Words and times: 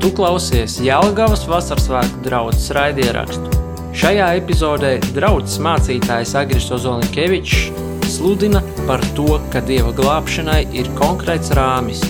Tu 0.00 0.08
klausies 0.16 0.78
Jēlgavas 0.80 1.42
vasaras 1.44 1.84
svētku 1.84 2.22
draugas 2.24 2.70
raidierakstu. 2.72 3.58
Šajā 4.00 4.30
epizodē 4.38 4.94
draugs 5.12 5.58
mācītājs 5.60 6.32
Agris 6.40 6.70
Ozolinkevičs 6.72 7.66
sludina 8.08 8.62
par 8.86 9.04
to, 9.18 9.36
ka 9.52 9.60
Dieva 9.66 9.92
glābšanai 9.96 10.62
ir 10.72 10.88
konkrēts 10.96 11.52
rāmis. 11.58 12.00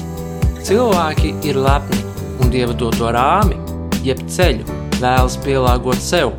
Cilvēki 0.62 1.34
ir 1.50 1.58
lepni 1.58 1.98
un 2.38 2.54
Dieva 2.54 2.79
doto 2.79 3.11
rāmi, 3.11 3.58
jeb 4.07 4.22
ceļu, 4.30 4.79
vēlas 5.00 5.41
pielāgot 5.43 5.98
sev, 5.98 6.30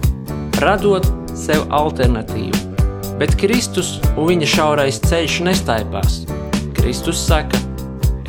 radot 0.63 1.07
sev 1.36 1.68
alternatīvu. 1.68 2.63
Bet 3.20 3.36
Kristus 3.41 3.97
un 4.15 4.31
viņa 4.31 4.54
šaurais 4.55 5.04
ceļš 5.04 5.41
nestaipās. 5.52 6.21
Kristus 6.79 7.27
saka, 7.27 7.59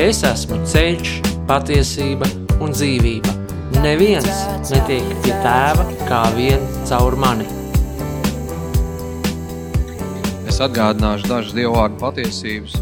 es 0.02 0.27
esmu 0.27 0.59
ceļš, 0.66 1.20
patiesība 1.46 2.41
un 2.62 2.74
dzīvība. 2.74 3.32
Neviens 3.82 4.29
netiek 4.70 5.08
pie 5.25 5.34
tēva 5.43 5.86
kā 6.07 6.22
vien 6.36 6.62
caur 6.86 7.16
mani. 7.18 7.48
Es 10.46 10.61
atgādināšu 10.62 11.30
dažas 11.30 11.56
dievu 11.56 11.75
vārdu 11.75 11.98
patiesības. 12.03 12.76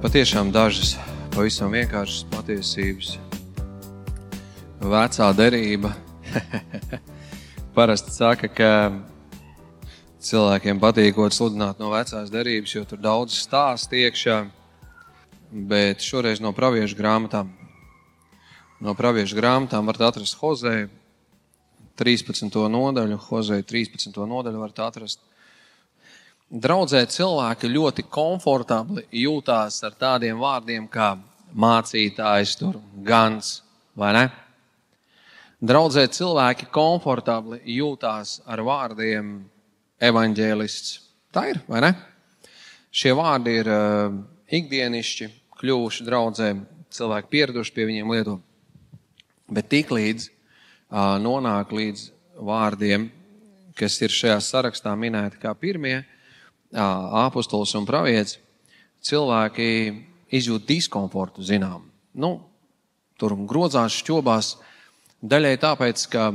Patiešām 0.00 0.50
dažas 0.54 0.94
pavisam 1.34 1.70
vienkāršas 1.76 2.24
patiesības. 2.32 3.12
Vecā 4.80 5.28
derība 5.36 5.92
parasti 7.76 8.16
saka, 8.16 8.48
ka 8.48 8.72
cilvēkiem 10.24 10.80
patīkot 10.80 11.36
sludināt 11.36 11.78
no 11.78 11.92
vecās 11.92 12.32
derības, 12.32 12.74
jo 12.74 12.84
tur 12.88 13.04
daudz 13.04 13.36
stāstu 13.44 14.00
iekšā. 14.00 14.42
Bet 15.50 16.00
šoreiz 16.04 16.40
no 16.40 16.54
praviešu 16.56 16.96
grāmatām. 16.98 17.59
No 18.80 18.94
praviešu 18.96 19.36
grāmatām 19.36 19.84
varat 19.90 20.06
atrast 20.06 20.38
Hozēju 20.40 20.86
13. 22.00 22.54
nodaļu, 22.72 23.18
Hozēju 23.26 23.66
13. 23.68 24.16
nodaļu 24.24 24.62
varat 24.62 24.80
atrast. 24.86 25.20
Draudzē 26.48 27.02
cilvēki 27.12 27.68
ļoti 27.74 28.06
komfortabli 28.08 29.04
jūtās 29.20 29.82
ar 29.84 29.98
tādiem 30.00 30.40
vārdiem 30.40 30.88
kā 30.88 31.10
mācītājs, 31.52 32.56
tur, 32.56 32.80
gans 33.04 33.58
vai 33.92 34.14
ne? 34.16 34.24
Draudzē 35.60 36.08
cilvēki 36.08 36.72
komfortabli 36.72 37.60
jūtās 37.76 38.38
ar 38.48 38.64
vārdiem 38.64 39.42
evaņģēlists. 40.00 41.00
Tā 41.36 41.50
ir, 41.52 41.60
vai 41.68 41.84
ne? 41.84 41.96
Šie 42.88 43.12
vārdi 43.12 43.60
ir 43.60 43.68
uh, 43.68 44.22
ikdienišķi, 44.48 45.34
kļuvuši 45.60 46.08
draudzēm, 46.08 46.64
cilvēki 46.88 47.36
pieraduši 47.36 47.76
pie 47.76 47.92
viņiem 47.92 48.16
lietot. 48.16 48.46
Bet 49.50 49.70
tiklīdz 49.72 50.28
uh, 50.28 51.16
nonāk 51.22 51.72
līdz 51.74 52.06
vārdiem, 52.46 53.08
kas 53.78 53.96
ir 54.02 54.14
šajā 54.14 54.38
sarakstā 54.44 54.92
minēti 54.98 55.40
kā 55.42 55.54
pirmie, 55.58 56.00
uh, 56.02 57.26
apustulis 57.26 57.74
un 57.78 57.88
pravietis, 57.88 58.38
cilvēki 59.02 59.70
izjūt 60.30 60.68
diskomfortu, 60.68 61.42
zinām. 61.42 61.88
Nu, 62.14 62.36
tur 63.18 63.34
grozās, 63.48 63.98
šķobās. 64.00 64.54
Daļai 65.20 65.56
tāpēc, 65.60 66.06
ka 66.12 66.30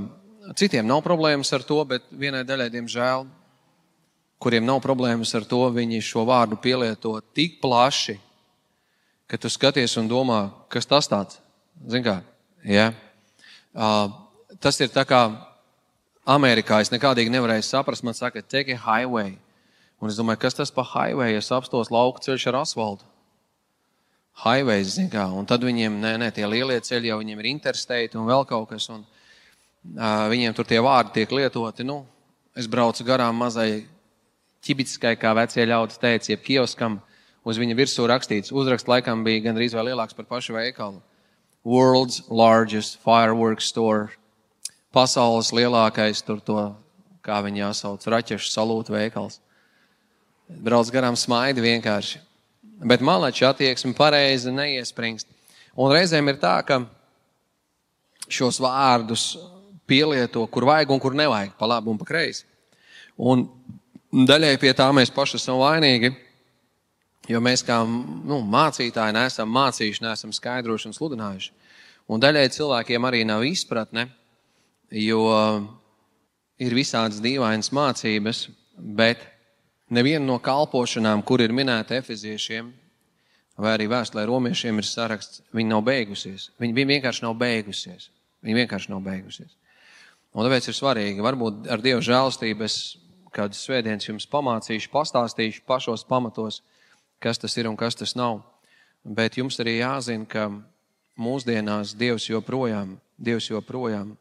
citiem 0.57 0.85
nav 0.87 1.01
problēmas 1.05 1.51
ar 1.55 1.63
to, 1.65 1.79
bet 1.89 2.05
vienai 2.11 2.43
daļai, 2.45 2.69
diemžēl, 2.73 3.25
kuriem 4.41 4.65
nav 4.67 4.81
problēmas 4.83 5.33
ar 5.37 5.47
to, 5.47 5.63
viņi 5.73 6.03
šo 6.05 6.25
vārdu 6.27 6.59
pielieto 6.61 7.15
tik 7.33 7.57
plaši, 7.63 8.19
ka 9.25 9.39
tu 9.41 9.49
skaties 9.49 9.97
un 9.97 10.11
domā, 10.11 10.41
kas 10.69 10.85
tas 10.85 11.09
tāds. 11.09 11.39
Zini 11.89 12.05
kā? 12.05 12.19
Ja? 12.61 12.91
Uh, 13.75 14.07
tas 14.63 14.79
ir 14.79 14.87
tā 14.93 15.03
kā 15.07 15.25
Amerikā. 16.25 16.79
Es 16.81 16.93
nekādīgi 16.93 17.33
nevarēju 17.33 17.65
saprast, 17.67 18.05
man 18.07 18.15
saka, 18.15 18.41
take 18.41 18.73
a 18.73 18.79
highway. 18.79 19.35
Un 19.99 20.11
es 20.11 20.17
domāju, 20.19 20.41
kas 20.45 20.55
tas 20.57 20.71
pa 20.71 20.85
highway? 20.87 21.35
Es 21.35 21.51
apstos 21.51 21.91
lauku 21.91 22.23
ceļš 22.23 22.47
ar 22.51 22.61
asfaltu. 22.63 23.07
Highways, 24.45 24.95
zin 24.97 25.09
kā. 25.11 25.25
Un 25.31 25.47
tad 25.47 25.63
viņiem, 25.63 25.99
nē, 26.01 26.15
nē, 26.19 26.31
tie 26.35 26.47
lielie 26.47 26.79
ceļi 26.83 27.11
jau 27.11 27.19
viņiem 27.21 27.39
ir 27.43 27.51
interstate 27.53 28.19
un 28.19 28.27
vēl 28.27 28.47
kaut 28.47 28.71
kas. 28.73 28.87
Un, 28.91 29.05
uh, 29.95 30.25
viņiem 30.31 30.55
tur 30.55 30.67
tie 30.67 30.81
vārdi 30.83 31.19
tiek 31.19 31.35
lietoti. 31.35 31.85
Nu, 31.87 32.01
es 32.55 32.67
braucu 32.71 33.05
garām 33.07 33.37
mazai 33.39 33.85
ķibitskai, 34.65 35.15
kā 35.21 35.31
vecie 35.37 35.67
ļaudis 35.67 36.01
teica, 36.01 36.31
jeb 36.33 36.43
kioskam, 36.43 36.99
uz 37.45 37.59
viņa 37.61 37.77
virsū 37.77 38.07
rakstīts. 38.09 38.51
Uzraksts 38.55 38.89
laikam 38.89 39.23
bija 39.23 39.45
gandrīz 39.45 39.75
vai 39.77 39.91
lielāks 39.91 40.17
par 40.17 40.27
pašu 40.31 40.55
veikalu. 40.57 41.03
World's 41.65 42.21
largest 42.29 42.99
fireworks 43.01 43.65
store. 43.65 44.11
Pasaules 44.93 45.49
lielākais 45.51 46.21
tur 46.23 46.39
to, 46.39 46.59
kā 47.25 47.41
viņi 47.43 47.63
jāsauc, 47.63 48.05
raķešu 48.05 48.51
salūtu 48.53 48.93
veikals. 48.95 49.39
Brauc 50.45 50.91
garām 50.93 51.17
smaidi 51.17 51.63
vienkārši. 51.65 52.21
Bet 52.85 53.01
malači 53.01 53.47
attieksme 53.47 53.95
pareizi 53.97 54.53
neiespringst. 54.53 55.27
Un 55.75 55.91
reizēm 55.91 56.29
ir 56.29 56.37
tā, 56.39 56.59
ka 56.67 56.83
šos 58.29 58.61
vārdus 58.61 59.33
pielieto, 59.89 60.45
kur 60.47 60.67
vajag 60.69 60.93
un 60.93 61.01
kur 61.01 61.17
nevajag, 61.17 61.57
pa 61.57 61.67
labi 61.69 61.91
un 61.91 61.97
pa 61.99 62.07
kreisi. 62.07 62.45
Un 63.17 63.49
Daļai 64.15 64.55
pie 64.61 64.71
tā 64.71 64.85
mēs 64.95 65.09
paši 65.11 65.35
esam 65.35 65.57
vainīgi, 65.59 66.13
jo 67.31 67.41
mēs 67.43 67.63
kā 67.65 67.79
nu, 67.85 68.41
mācītāji 68.51 69.15
neesam 69.15 69.51
mācījuši, 69.55 70.03
neesam 70.05 70.33
skaidrojuši 70.35 70.89
un 70.89 70.97
sludinājuši. 70.97 71.51
Un 72.11 72.21
daļai 72.21 72.45
cilvēkiem 72.53 73.07
arī 73.07 73.23
nav 73.25 73.45
izpratne, 73.47 74.07
jo 74.93 75.25
ir 76.61 76.75
visādas 76.77 77.21
dīvainas 77.23 77.71
mācības, 77.73 78.45
bet 78.77 79.23
neviena 79.89 80.25
no 80.27 80.37
kalpošanām, 80.43 81.23
kur 81.25 81.41
ir 81.41 81.53
minēta 81.55 81.97
efeziešiem, 81.97 82.69
vai 83.57 83.73
arī 83.73 83.87
vēstulē 83.89 84.25
romiešiem, 84.27 84.79
ir 84.81 84.87
saraksts, 84.87 85.41
viņi 85.55 85.71
nav 85.71 85.83
beigusies. 85.87 86.49
Viņi 86.61 86.87
vienkārši 86.91 87.25
nav 87.25 87.37
beigusies. 87.39 88.09
Viņi 88.45 88.59
vienkārši 88.61 88.91
nav 88.91 89.01
beigusies. 89.05 89.55
Un 90.35 90.43
tāpēc 90.43 90.67
ir 90.67 90.75
svarīgi, 90.75 91.23
varbūt 91.23 91.69
ar 91.71 91.81
Dieva 91.81 92.03
žēlstību 92.03 92.65
es 92.67 92.75
kādas 93.35 93.61
svētdienas 93.63 94.07
jums 94.07 94.27
pamācīšu, 94.31 94.91
pastāstīšu 94.91 95.63
pašos 95.67 96.03
pamatos, 96.07 96.59
kas 97.25 97.41
tas 97.41 97.57
ir 97.57 97.65
un 97.65 97.77
kas 97.77 97.97
tas 97.97 98.13
nav. 98.13 98.43
Bet 99.01 99.39
jums 99.39 99.57
arī 99.61 99.79
jāzina, 99.79 100.27
ka 100.29 100.45
mūsdienās 101.17 101.95
Dievs 101.97 102.29
joprojām, 102.29 102.99
Dievs 103.17 103.49
joprojām 103.49 104.13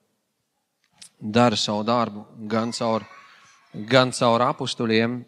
dara 1.20 1.56
savu 1.56 1.84
darbu 1.84 2.24
gan 2.48 2.72
caur, 2.72 3.04
gan 3.74 4.12
caur 4.12 4.44
apstuļiem, 4.48 5.18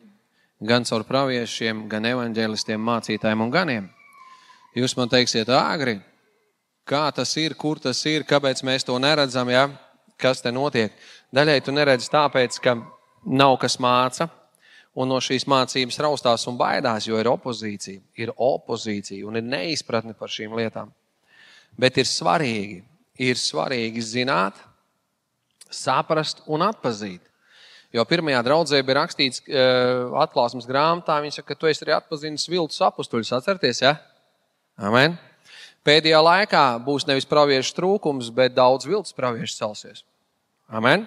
gan 0.61 0.89
caur 0.89 1.05
praviešiem, 1.05 1.85
gan 1.89 2.09
evaņģēlistiem, 2.13 2.81
mācītājiem 2.81 3.45
un 3.45 3.53
ganiem. 3.53 3.89
Jūs 4.77 4.97
man 4.97 5.13
teiksiet, 5.13 5.49
Agri, 5.53 5.99
kā 6.89 7.11
tas 7.13 7.33
ir, 7.41 7.57
kur 7.57 7.81
tas 7.81 8.01
ir, 8.09 8.25
kāpēc 8.29 8.63
mēs 8.65 8.85
to 8.89 8.97
neredzam, 9.01 9.53
ja? 9.53 9.69
kas 10.17 10.41
te 10.41 10.49
notiek. 10.53 10.93
Daļai 11.35 11.61
tu 11.61 11.73
neredzi 11.77 12.09
tāpēc, 12.09 12.57
ka 12.65 12.77
nav 13.27 13.59
kas 13.61 13.77
māca, 13.83 14.31
un 14.97 15.11
no 15.12 15.19
šīs 15.21 15.45
mācības 15.51 15.99
raustās 16.01 16.47
un 16.49 16.57
baidās, 16.59 17.07
jo 17.09 17.19
ir 17.21 17.29
opozīcija, 17.29 18.01
ir 18.23 18.33
opozīcija 18.33 19.27
un 19.29 19.37
ir 19.37 19.45
neizpratne 19.45 20.17
par 20.17 20.33
šīm 20.33 20.57
lietām. 20.57 20.93
Bet 21.77 22.01
ir 22.01 22.09
svarīgi, 22.09 22.81
ir 23.21 23.37
svarīgi 23.41 24.05
zināt, 24.05 24.57
saprast 25.73 26.41
un 26.49 26.65
atpazīt. 26.65 27.21
Jo 27.95 28.05
pirmajā 28.09 28.41
draudzē 28.45 28.81
bija 28.84 29.03
rakstīts, 29.03 29.43
uh, 29.47 30.17
atklāsmes 30.25 30.67
grāmatā, 30.69 31.21
viņš 31.23 31.41
saka, 31.41 31.53
ka 31.53 31.61
tu 31.61 31.69
esi 31.71 31.84
arī 31.84 31.95
atpazīstams 31.97 32.49
viltus 32.51 32.83
apstuļus. 32.84 33.33
Atcerieties, 33.37 33.83
ja? 33.84 33.95
Amen. 34.77 35.15
Pēdējā 35.87 36.19
laikā 36.19 36.65
būs 36.83 37.07
nevis 37.07 37.28
praviešu 37.31 37.77
trūkums, 37.77 38.33
bet 38.34 38.57
daudz 38.57 38.89
viltus 38.89 39.15
praviešu 39.16 39.60
celsies. 39.60 40.03
Amen. 40.66 41.07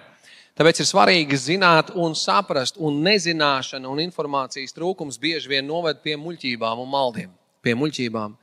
Tāpēc 0.58 0.82
ir 0.82 0.88
svarīgi 0.88 1.38
zināt 1.38 1.92
un 1.94 2.16
saprast, 2.18 2.76
un 2.76 2.98
nezināšana 3.04 3.88
un 3.88 4.02
informācijas 4.02 4.74
trūkums 4.76 5.20
bieži 5.20 5.52
vien 5.52 5.66
noved 5.66 6.02
pie 6.04 6.16
muļķībām 6.20 6.82
un 6.82 6.90
maldiem. 6.90 7.30
Pie 7.62 7.76
muļķībām 7.78 8.34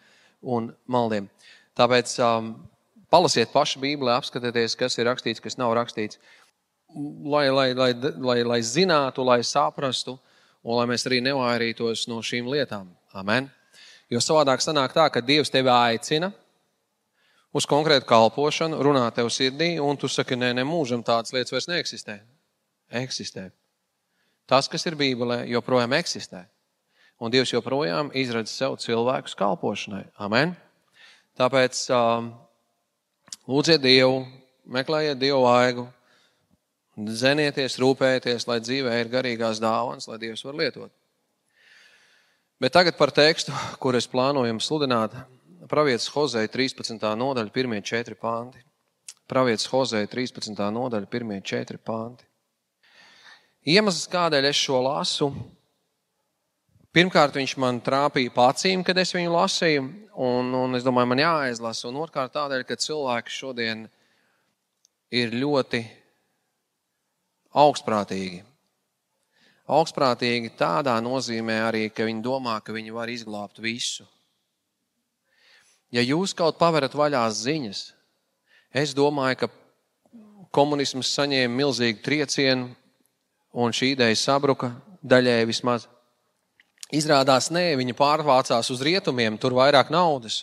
un 0.56 0.72
maldiem. 0.88 1.28
Tāpēc 1.78 2.16
um, 2.24 2.54
palasiet 3.14 3.52
pašu 3.54 3.82
Bībeli, 3.84 4.14
apskatieties, 4.16 4.78
kas 4.80 4.98
ir 4.98 5.10
rakstīts, 5.10 5.44
kas 5.44 5.60
nav 5.60 5.76
rakstīts, 5.78 6.20
lai, 7.24 7.50
lai, 7.52 7.70
lai, 7.78 7.92
lai, 8.18 8.40
lai 8.48 8.60
zinātu, 8.66 9.26
lai 9.28 9.42
saprastu, 9.46 10.18
un 10.64 10.80
lai 10.80 10.88
mēs 10.90 11.06
arī 11.10 11.22
nevairītos 11.26 12.08
no 12.12 12.24
šīm 12.26 12.50
lietām. 12.52 12.90
Amen. 13.18 13.52
Jo 14.12 14.22
savādāk 14.24 14.64
sanāk 14.64 14.96
tā, 14.96 15.10
ka 15.12 15.22
Dievs 15.22 15.52
tevi 15.52 15.72
aicina, 15.74 16.32
uz 17.58 17.66
konkrētu 17.70 18.06
kalpošanu, 18.10 18.80
runā 18.86 19.08
tev 19.16 19.32
sirdī, 19.34 19.76
un 19.82 19.98
tu 19.98 20.10
saki, 20.12 20.38
nē, 20.38 20.54
ne 20.58 20.66
mūžam 20.68 21.04
tādas 21.06 21.34
lietas 21.34 21.56
vairs 21.56 21.70
neeksistē. 21.72 22.20
Eksistē. 23.02 23.50
Tas, 24.48 24.70
kas 24.72 24.86
ir 24.88 24.96
Bībelē, 24.96 25.42
joprojām 25.52 25.98
eksistē. 25.98 26.46
Un 27.18 27.34
Dievs 27.34 27.52
joprojām 27.52 28.12
izradz 28.16 28.54
sev 28.54 28.78
cilvēkus 28.80 29.36
kalpošanai. 29.36 30.06
Amen. 30.22 30.54
Tāpēc 31.38 31.80
um, 31.94 32.30
Lūdziet 33.50 33.82
Dievu, 33.82 34.22
meklējiet 34.70 35.20
Dievu 35.20 35.42
vaigu, 35.48 35.88
zenieties, 36.98 37.78
rūpējieties, 37.82 38.48
lai 38.50 38.60
dzīvē 38.62 38.94
ir 39.02 39.12
garīgās 39.12 39.62
dāvanas, 39.62 40.08
lai 40.10 40.20
Dievs 40.22 40.46
var 40.46 40.58
lietot. 40.62 40.94
Bet 42.62 42.74
tagad 42.74 42.98
par 42.98 43.12
tekstu, 43.14 43.54
kur 43.82 43.98
es 43.98 44.08
plānoju 44.10 44.50
jums 44.50 44.70
sludināt. 44.70 45.14
Pravietis 45.68 46.08
Hozei 46.16 46.48
13. 46.48 46.96
nodaļa, 46.96 47.52
pirmie 47.52 47.82
četri 47.84 48.16
panti. 48.16 48.62
Pravietis 49.28 49.68
Hozei 49.68 50.08
13. 50.08 50.56
nodaļa, 50.72 51.10
pirmie 51.12 51.42
četri 51.44 51.78
panti. 51.78 52.24
Iemesls, 53.68 54.08
kādēļ 54.08 54.48
es 54.48 54.62
šo 54.64 54.80
lasu, 54.86 55.28
pirmkārt, 56.96 57.36
viņš 57.36 57.58
man 57.60 57.82
trāpīja 57.84 58.32
pacīm, 58.32 58.86
kad 58.88 58.98
es 59.02 59.12
viņu 59.12 59.34
lasīju, 59.34 59.86
un, 60.16 60.56
un 60.56 60.80
es 60.80 60.88
domāju, 60.88 61.12
man 61.12 61.26
jāaizlasa. 61.26 61.90
Un 61.92 62.00
otrkārt, 62.00 62.38
tādēļ, 62.38 62.64
ka 62.64 62.80
cilvēki 62.80 63.36
šodien 63.36 63.86
ir 65.12 65.36
ļoti 65.36 65.84
augstprātīgi. 67.60 68.46
Augstprātīgi 69.68 70.56
tādā 70.56 70.96
nozīmē 71.04 71.66
arī, 71.68 71.90
ka 71.92 72.08
viņi 72.08 72.24
domā, 72.24 72.62
ka 72.64 72.72
viņi 72.72 72.96
var 72.96 73.12
izglābt 73.12 73.60
visu. 73.60 74.08
Ja 75.94 76.04
jūs 76.04 76.34
kaut 76.36 76.58
paverat 76.60 76.96
vaļās 76.98 77.44
ziņas, 77.46 77.82
es 78.76 78.92
domāju, 78.96 79.40
ka 79.40 79.48
komunisms 80.52 81.14
saņēma 81.16 81.54
milzīgu 81.56 82.04
triecienu 82.04 82.74
un 83.56 83.72
šī 83.76 83.94
ideja 83.96 84.18
sabruka 84.20 84.74
daļēji 85.08 85.48
vismaz. 85.48 85.88
Izrādās, 86.92 87.50
nē, 87.52 87.72
viņa 87.80 87.96
pārvācās 88.00 88.72
uz 88.72 88.84
rietumiem, 88.84 89.40
tur 89.40 89.56
vairāk 89.56 89.90
naudas. 89.92 90.42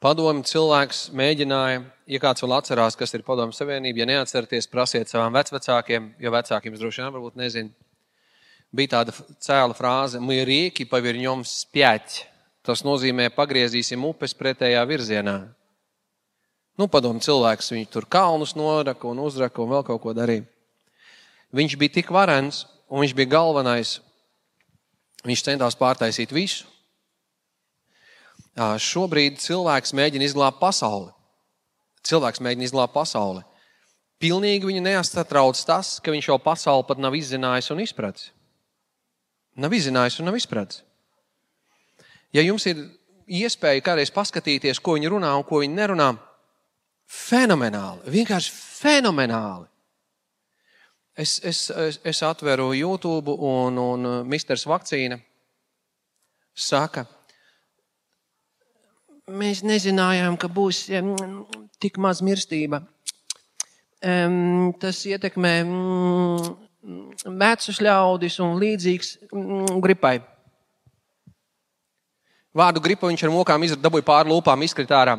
Padomu 0.00 0.44
cilvēks 0.44 1.06
mēģināja, 1.16 1.84
ja 2.12 2.20
kāds 2.20 2.44
vēl 2.44 2.58
atcerās, 2.58 2.96
kas 2.96 3.16
ir 3.16 3.24
Padomu 3.24 3.56
Savienība, 3.56 4.02
ja 4.02 4.10
neatceraties, 4.10 4.68
prasiet 4.68 5.08
savām 5.08 5.32
vecākiem, 5.32 6.10
jo 6.20 6.32
vecākiem 6.32 6.76
droši 6.76 7.00
vien 7.00 7.14
varbūt 7.14 7.40
nezinu. 7.40 7.72
Bija 8.74 8.98
tāda 8.98 9.14
cēla 9.40 9.76
frāze, 9.76 10.20
mūžīgi 10.20 10.88
pavirņoms 10.90 11.56
spēķi 11.64 12.33
Tas 12.64 12.80
nozīmē, 12.80 13.28
pagriezīsim 13.36 14.04
upes 14.08 14.32
pretējā 14.36 14.80
virzienā. 14.88 15.36
Nu, 16.80 16.88
padomu 16.90 17.20
cilvēks, 17.22 17.70
viņš 17.74 17.90
tur 17.92 18.06
kalnus 18.10 18.54
noraka 18.56 19.06
un 19.06 19.20
uzraka 19.22 19.62
un 19.62 19.70
vēl 19.70 19.84
kaut 19.86 20.00
ko 20.02 20.14
darīja. 20.16 20.46
Viņš 21.54 21.76
bija 21.78 22.00
tik 22.00 22.08
varens, 22.10 22.64
un 22.88 23.04
viņš 23.04 23.12
bija 23.14 23.34
galvenais. 23.36 23.98
Viņš 25.24 25.44
centās 25.46 25.76
pārtaisīt 25.78 26.32
visu. 26.34 26.66
Šobrīd 28.56 29.38
cilvēks 29.42 29.94
mēģina 29.94 30.26
izglābt 30.26 30.58
pasauli. 30.60 31.12
Cilvēks 32.04 32.42
mēģina 32.44 32.68
izglābt 32.68 32.94
pasauli. 32.94 33.44
Pilnīgi 34.22 34.68
viņu 34.68 34.82
nesatrauc 34.84 35.58
tas, 35.66 35.98
ka 36.00 36.12
viņš 36.14 36.30
jau 36.30 36.40
pasauli 36.40 36.86
pat 36.88 37.00
nav 37.02 37.16
izzinājis 37.18 37.70
un 37.74 37.82
izpratis. 37.84 38.30
Nav 39.54 39.74
izzinājis 39.74 40.18
un 40.20 40.30
nav 40.30 40.38
izpratis. 40.38 40.82
Ja 42.34 42.42
jums 42.42 42.66
ir 42.66 42.80
iespēja 43.30 43.82
kādreiz 43.84 44.10
paskatīties, 44.14 44.80
ko 44.82 44.96
viņi 44.98 45.12
runā 45.12 45.30
un 45.38 45.44
ko 45.46 45.62
viņi 45.62 45.76
nerunā, 45.76 46.10
fenomenāli, 47.06 48.10
vienkārši 48.10 48.52
fenomenāli. 48.54 49.68
Es, 51.14 51.38
es, 51.46 51.68
es, 51.70 52.00
es 52.02 52.22
atveru 52.26 52.72
YouTube, 52.74 53.36
un, 53.38 53.78
un 53.78 54.08
uh, 54.08 54.16
Misters 54.26 54.66
Vakcīna 54.66 55.20
saka, 56.54 57.04
mēs 59.30 59.62
nezinājām, 59.64 60.36
ka 60.36 60.50
būs 60.50 60.84
tik 61.80 61.98
maz 62.02 62.20
mirstība. 62.22 62.82
Tas 64.04 64.98
ietekmē 65.08 65.52
um, 65.64 66.36
vecus 67.40 67.80
ļaudis 67.80 68.36
un 68.44 68.58
līdzīgs 68.60 69.14
um, 69.32 69.80
gripai. 69.80 70.18
Vārdu 72.54 72.82
gripa 72.82 73.10
viņš 73.10 73.24
ar 73.26 73.32
mokām 73.34 73.64
dabūja 73.82 74.06
pāri 74.06 74.30
lūpām, 74.30 74.62
izkrita 74.62 75.00
ārā. 75.00 75.16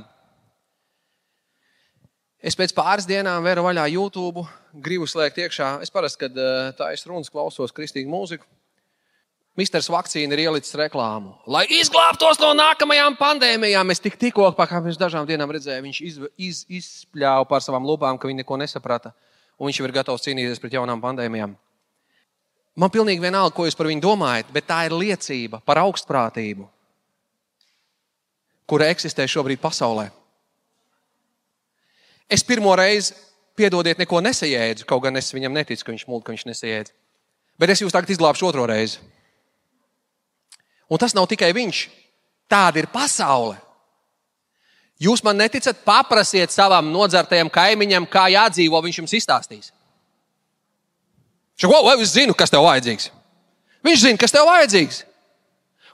Es 2.46 2.56
pēc 2.56 2.72
pāris 2.78 3.08
dienām 3.10 3.44
vēru 3.44 3.64
vaļā 3.66 3.88
YouTube, 3.90 4.46
gribu 4.72 5.08
slēgt 5.10 5.40
iekšā. 5.42 5.80
Es 5.82 5.92
parasti, 5.92 6.28
kad 6.28 6.38
eh, 6.38 6.70
tā 6.78 6.92
es 6.94 7.04
runas 7.10 7.32
klausos 7.34 7.74
kristīgu 7.74 8.12
mūziku, 8.12 8.46
Misters 9.56 9.88
Vakcīna 9.88 10.36
ir 10.36 10.42
ielicis 10.50 10.76
reklāmu. 10.76 11.32
Lai 11.48 11.64
izglābtos 11.78 12.42
no 12.42 12.50
nākamajām 12.60 13.16
pandēmijām, 13.16 13.94
es 13.94 14.04
tik, 14.04 14.18
tikko 14.20 14.50
pirms 14.60 15.00
dažām 15.00 15.24
dienām 15.30 15.54
redzēju, 15.56 15.84
viņš 15.86 16.00
iz, 16.04 16.18
iz, 16.36 16.60
izspļāva 16.68 17.48
par 17.48 17.64
savām 17.64 17.88
lūpām, 17.88 18.20
ka 18.20 18.28
viņi 18.28 18.44
neko 18.44 18.58
nesaprata. 18.60 19.14
Un 19.56 19.70
viņš 19.70 19.80
jau 19.80 19.88
ir 19.88 19.96
gatavs 19.96 20.28
cīnīties 20.28 20.60
pret 20.60 20.76
jaunām 20.76 21.00
pandēmijām. 21.00 21.56
Man 22.76 22.92
pilnīgi 22.92 23.24
vienalga, 23.24 23.56
ko 23.56 23.64
jūs 23.64 23.80
par 23.80 23.88
viņu 23.88 24.04
domājat, 24.04 24.52
bet 24.52 24.68
tā 24.68 24.82
ir 24.90 24.98
liecība 25.00 25.62
par 25.64 25.80
augstprātību, 25.86 26.68
kura 28.70 28.90
eksistē 28.94 29.28
šobrīd 29.30 29.62
pasaulē. 29.62 30.10
Es 32.30 32.44
pirmo 32.44 32.74
reizi, 32.78 33.14
piedodiet, 33.58 34.00
neko 34.02 34.22
nesajēdzu, 34.26 34.88
kaut 34.90 35.04
gan 35.06 35.18
es 35.20 35.30
viņam 35.34 35.54
neticu, 35.54 35.86
ka 35.86 35.94
viņš 35.94 36.08
mūlda, 36.10 36.26
ka 36.26 36.34
viņš 36.34 36.48
nesajēdz. 36.50 36.96
Bet 37.62 37.72
es 37.72 37.84
jūs 37.84 37.94
tagad 37.94 38.10
izglābšu 38.12 38.50
otro 38.50 38.66
reizi. 38.68 39.00
Un 40.90 41.02
tas 41.02 41.16
nav 41.16 41.30
tikai 41.30 41.54
viņš. 41.56 41.86
Tāda 42.52 42.82
ir 42.82 42.90
pasaule. 42.92 43.56
Jūs 45.02 45.24
man 45.26 45.38
neticat, 45.38 45.82
paprasiet 45.84 46.54
savam 46.54 46.88
nodzertajam 46.94 47.50
kaimiņam, 47.52 48.06
kā 48.08 48.30
jādzīvo, 48.32 48.80
viņš 48.86 49.00
jums 49.02 49.16
izstāstīs. 49.18 49.74
Šo, 51.60 51.72
vai 51.72 51.96
es 52.04 52.14
zinu, 52.16 52.36
kas 52.36 52.52
tev 52.52 52.64
vajadzīgs? 52.68 53.10
Viņš 53.86 54.02
zina, 54.02 54.20
kas 54.20 54.34
tev 54.36 54.48
vajadzīgs. 54.48 55.04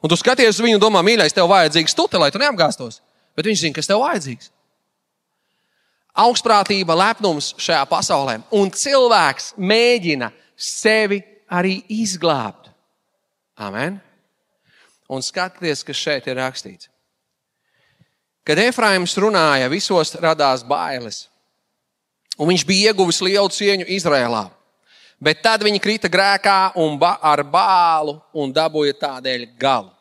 Un 0.01 0.09
tu 0.09 0.17
skaties 0.17 0.55
uz 0.57 0.63
viņu 0.63 0.79
un 0.79 0.81
domā, 0.81 1.03
mīļais, 1.05 1.35
tev 1.35 1.49
vajadzīgs 1.51 1.93
stūte, 1.93 2.17
lai 2.17 2.31
tu 2.33 2.41
neapgāstos. 2.41 2.99
Bet 3.37 3.45
viņš 3.47 3.61
zina, 3.61 3.75
kas 3.77 3.89
tev 3.89 4.01
vajadzīgs 4.01 4.49
augstprātība, 6.17 6.95
lepnums 6.97 7.51
šajā 7.61 7.81
pasaulē. 7.89 8.39
Un 8.55 8.71
cilvēks 8.71 9.53
mēģina 9.57 10.31
sevi 10.55 11.21
arī 11.51 11.79
izglābt. 11.91 12.71
Amen. 13.61 13.99
Un 15.11 15.23
skatieties, 15.23 15.83
kas 15.83 15.99
šeit 15.99 16.27
ir 16.31 16.39
rakstīts. 16.39 16.89
Kad 18.47 18.59
Efraims 18.63 19.13
runāja, 19.21 19.69
visos 19.69 20.15
radās 20.17 20.63
bailes. 20.65 21.27
Un 22.39 22.49
viņš 22.49 22.63
bija 22.65 22.91
ieguvis 22.91 23.21
lielu 23.21 23.51
cieņu 23.53 23.85
Izrēlā. 23.91 24.47
Bet 25.21 25.43
tad 25.45 25.61
viņi 25.61 25.77
krita 25.81 26.09
grēkā 26.09 26.73
un 26.81 26.95
ba 26.97 27.13
ar 27.21 27.43
bālu 27.45 28.17
un 28.33 28.49
dabūja 28.53 28.95
tādēļ 28.97 29.45
galu. 29.61 29.91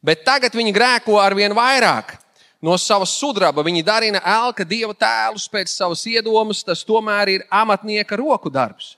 Bet 0.00 0.24
tagad 0.24 0.54
viņi 0.56 0.72
grēko 0.72 1.18
ar 1.20 1.36
vien 1.36 1.52
vairāk 1.52 2.14
no 2.64 2.76
sava 2.80 3.04
sudraba. 3.04 3.60
Viņi 3.64 3.84
darina 3.84 4.22
elka 4.24 4.64
dieva 4.64 4.96
tēlus 4.96 5.44
pēc 5.52 5.68
savas 5.72 6.06
iedomas, 6.08 6.64
tas 6.64 6.84
tomēr 6.88 7.34
ir 7.34 7.44
amatnieka 7.52 8.16
roku 8.16 8.52
darbs. 8.52 8.94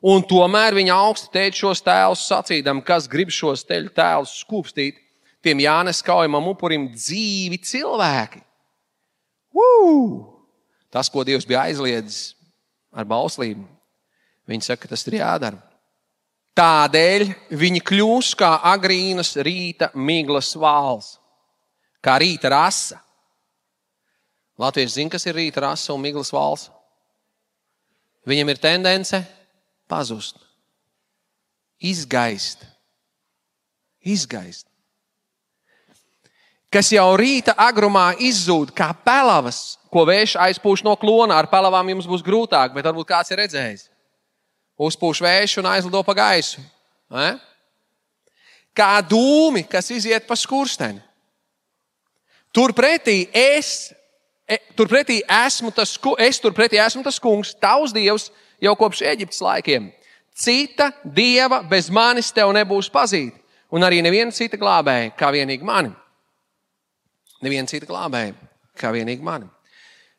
Un 0.00 0.22
tomēr 0.24 0.78
viņa 0.78 0.94
augsti 0.96 1.32
teica 1.34 1.64
šos 1.64 1.82
tēlus, 1.84 2.22
sacīdam, 2.30 2.78
kas 2.80 3.10
grib 3.10 3.32
šos 3.34 3.66
tēlus 3.66 4.38
skūpstīt, 4.44 5.02
tiem 5.44 5.60
jānes 5.66 6.00
kaujamam 6.04 6.46
upurim 6.54 6.86
dzīvi 6.94 7.58
cilvēki. 7.58 8.40
Woo! 9.50 10.38
Tas, 10.90 11.10
ko 11.10 11.26
Dievs 11.26 11.46
bija 11.46 11.66
aizliedzis 11.68 12.32
ar 12.94 13.04
bauslību, 13.06 13.66
viņi 14.50 14.66
saka, 14.66 14.84
ka 14.84 14.92
tas 14.94 15.06
ir 15.06 15.20
jādara. 15.20 15.60
Tādēļ 16.58 17.28
viņi 17.56 17.80
kļūst 17.86 18.36
kā 18.40 18.56
agrīnas 18.72 19.36
rīta 19.38 19.92
miglas 19.94 20.52
vāls 20.58 21.14
kā 22.04 22.16
rīta 22.20 22.50
rasa. 22.52 23.00
Latvijas 24.60 24.96
zina, 24.98 25.12
kas 25.12 25.24
ir 25.28 25.36
rīta 25.36 25.64
rasa 25.64 25.94
un 25.94 26.02
miglas 26.04 26.32
valsts. 26.32 26.72
Viņam 28.28 28.50
ir 28.52 28.58
tendence 28.60 29.22
pazust, 29.88 30.36
izgaist, 31.80 32.66
izgaist. 34.04 34.66
Kas 36.70 36.92
jau 36.92 37.08
rīta 37.18 37.54
agrumā 37.58 38.12
izzūd 38.20 38.74
kā 38.76 38.92
pelavas, 39.06 39.80
ko 39.90 40.04
vējš 40.06 40.36
aizpūš 40.38 40.84
no 40.86 40.92
klona. 41.00 41.40
Ar 41.40 41.48
pelavām 41.50 41.88
jums 41.90 42.06
būs 42.06 42.22
grūtāk, 42.22 42.76
bet 42.76 42.86
varbūt 42.86 43.08
kāds 43.08 43.32
ir 43.32 43.40
redzējis. 43.40 43.88
Uzpūš 44.80 45.20
vējš 45.20 45.58
un 45.60 45.68
aizlido 45.68 46.00
pa 46.06 46.14
gaisu. 46.16 46.62
Ne? 47.12 47.34
Kā 48.76 49.00
dūmi, 49.04 49.66
kas 49.68 49.90
iziet 49.92 50.24
pa 50.28 50.38
skursteni. 50.38 51.02
Turpretī 52.54 53.28
es, 53.36 53.90
e, 54.48 54.56
turpretī 54.78 55.20
esmu 55.22 55.70
tas, 55.74 55.92
es 56.18 56.40
turpretī 56.42 56.80
esmu 56.82 57.04
tas 57.06 57.20
kungs, 57.22 57.52
tavs 57.60 57.92
dievs 57.94 58.30
jau 58.62 58.74
kopš 58.78 59.04
Eģiptes 59.12 59.42
laikiem. 59.44 59.90
Cita 60.34 60.90
dieva 61.04 61.60
bez 61.66 61.90
manis 61.92 62.32
tev 62.32 62.50
nebūs 62.56 62.88
pazīta. 62.90 63.36
Un 63.70 63.84
arī 63.86 64.00
neviena 64.02 64.34
cita 64.34 64.58
glābēja, 64.58 65.12
kā 65.14 65.28
vienīgi 65.30 65.66
mani. 65.66 65.92
Neviena 67.44 67.70
cita 67.70 67.86
glābēja, 67.86 68.34
kā 68.80 68.90
vienīgi 68.94 69.22
mani. 69.22 69.46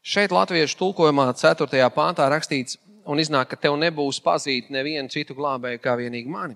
Šeit 0.01 0.32
latviešu 0.32 0.77
tulkojumā 0.80 1.27
4. 1.36 1.89
pāntā 1.94 2.30
rakstīts, 2.32 2.77
un 3.12 3.20
iznāk, 3.20 3.51
ka 3.51 3.60
tev 3.60 3.75
nebūs 3.80 4.22
pazīt 4.24 4.72
nevienu 4.72 5.12
citu 5.12 5.36
glābēju 5.36 5.82
kā 5.84 5.98
vienīgi 6.00 6.32
mani. 6.32 6.56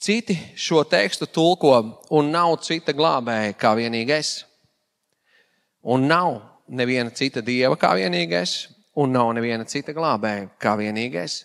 Citi 0.00 0.34
šo 0.58 0.82
tekstu 0.90 1.28
tulko, 1.30 1.76
un 2.10 2.32
nav 2.34 2.56
cita 2.66 2.92
glābēja 2.96 3.54
kā 3.58 3.74
vienīgi 3.78 4.14
es. 4.16 4.32
Un 5.86 6.08
nav 6.10 6.40
neviena 6.66 7.12
cita 7.14 7.42
dieva 7.44 7.76
kā 7.78 7.92
vienīgi 7.94 8.36
es, 8.40 8.54
un 8.98 9.14
nav 9.14 9.30
neviena 9.36 9.66
cita 9.68 9.94
glābēja 9.94 10.48
kā 10.60 10.74
vienīgi 10.80 11.20
es. 11.22 11.42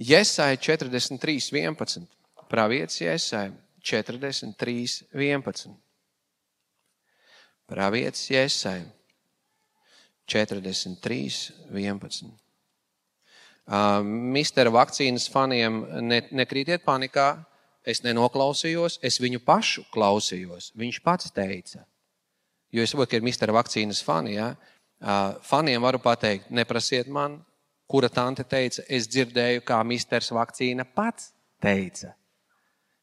Iesai 0.00 0.56
43, 0.58 1.52
11. 1.52 2.08
Pravietis 2.50 3.02
Iesai 3.04 3.50
43, 3.84 5.04
11. 5.12 5.74
Pravietis 7.68 8.30
Iesai 8.30 8.80
43, 10.26 11.52
11. 11.70 12.43
Mistera 13.64 14.68
vakcīnas 14.68 15.28
faniem 15.32 15.80
ne, 16.04 16.20
nekrītiet 16.30 16.84
panikā. 16.84 17.44
Es 17.84 18.00
nenoklausījos, 18.00 18.98
es 19.04 19.18
viņu 19.20 19.42
pašu 19.44 19.84
klausījos. 19.92 20.70
Viņš 20.76 21.00
pats 21.04 21.28
teica, 21.36 21.82
jo 22.72 22.84
es 22.84 22.92
saprotu, 22.92 23.10
ka 23.12 23.18
ir 23.20 23.26
Mistera 23.26 23.52
vakcīnas 23.52 24.00
fani. 24.04 24.38
Ja? 24.38 24.54
Faniem 25.44 25.84
varu 25.84 26.00
pateikt, 26.00 26.48
neprasiet 26.48 27.10
man, 27.12 27.42
kura 27.88 28.08
tante 28.08 28.44
teica, 28.48 28.86
es 28.88 29.08
dzirdēju, 29.08 29.64
kā 29.68 29.82
Misters 29.84 30.32
vakcīna 30.32 30.86
pats 30.96 31.34
teica, 31.60 32.14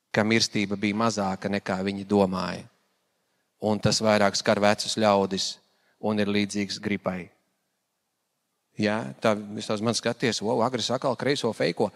ka 0.10 0.26
mirstība 0.26 0.78
bija 0.82 0.98
mazāka 0.98 1.50
nekā 1.50 1.78
viņi 1.86 2.08
domāja. 2.10 2.66
Un 3.62 3.78
tas 3.78 4.02
vairāk 4.02 4.34
skar 4.38 4.58
vecus 4.58 4.98
ļaudis 4.98 5.52
un 6.02 6.18
ir 6.18 6.30
līdzīgs 6.34 6.82
gripai. 6.82 7.30
Jā, 8.80 8.98
tā 9.22 9.34
visās 9.36 9.82
man 9.84 9.96
skaties, 9.98 10.42
o, 10.42 10.54
agri 10.64 10.84
sakal 10.86 11.18
kreiso 11.20 11.52
feiko. 11.54 11.90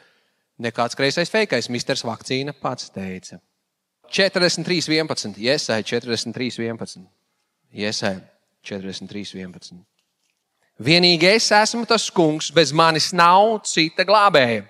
Nekāds 0.62 0.96
kreisais 0.96 1.32
feikais, 1.32 1.70
misters 1.72 2.04
vakcīna 2.08 2.54
pats 2.56 2.90
teica. 2.96 3.40
43, 4.12 4.88
11. 4.92 5.40
Iesai 5.42 5.82
43, 5.84 6.60
11. 6.64 7.04
Iesai 7.76 8.16
43, 8.64 9.36
11. 9.36 9.84
Vienīgi 10.76 11.30
es 11.32 11.50
esmu 11.56 11.86
tas 11.88 12.10
kungs, 12.12 12.50
bez 12.52 12.74
manis 12.76 13.14
nav 13.16 13.62
cita 13.68 14.04
glābēja. 14.08 14.66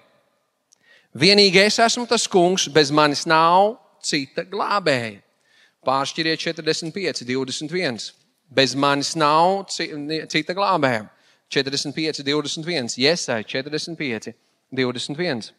Vienīgi 1.16 1.64
es 1.64 1.80
esmu 1.82 2.06
tas 2.10 2.28
kungs, 2.30 2.68
bez 2.70 2.92
manis 2.94 3.26
nav 3.26 3.76
cita 4.04 4.46
glābēja. 4.46 5.22
Pāršķiriet 5.86 6.42
45, 6.42 7.26
21. 7.26 8.10
Bez 8.50 8.76
manis 8.78 9.14
nav 9.18 9.66
cita 9.70 10.54
glābēja. 10.58 11.06
45, 11.50 12.24
21, 12.24 12.98
Iesai 12.98 13.44
45, 13.44 14.34
21. 14.72 15.54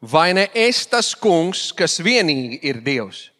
Vai 0.00 0.32
ne 0.34 0.48
es 0.54 0.86
tas 0.86 1.14
kungs, 1.14 1.70
kas 1.72 1.98
vienīgi 2.02 2.58
ir 2.62 2.80
Dievs? 2.84 3.30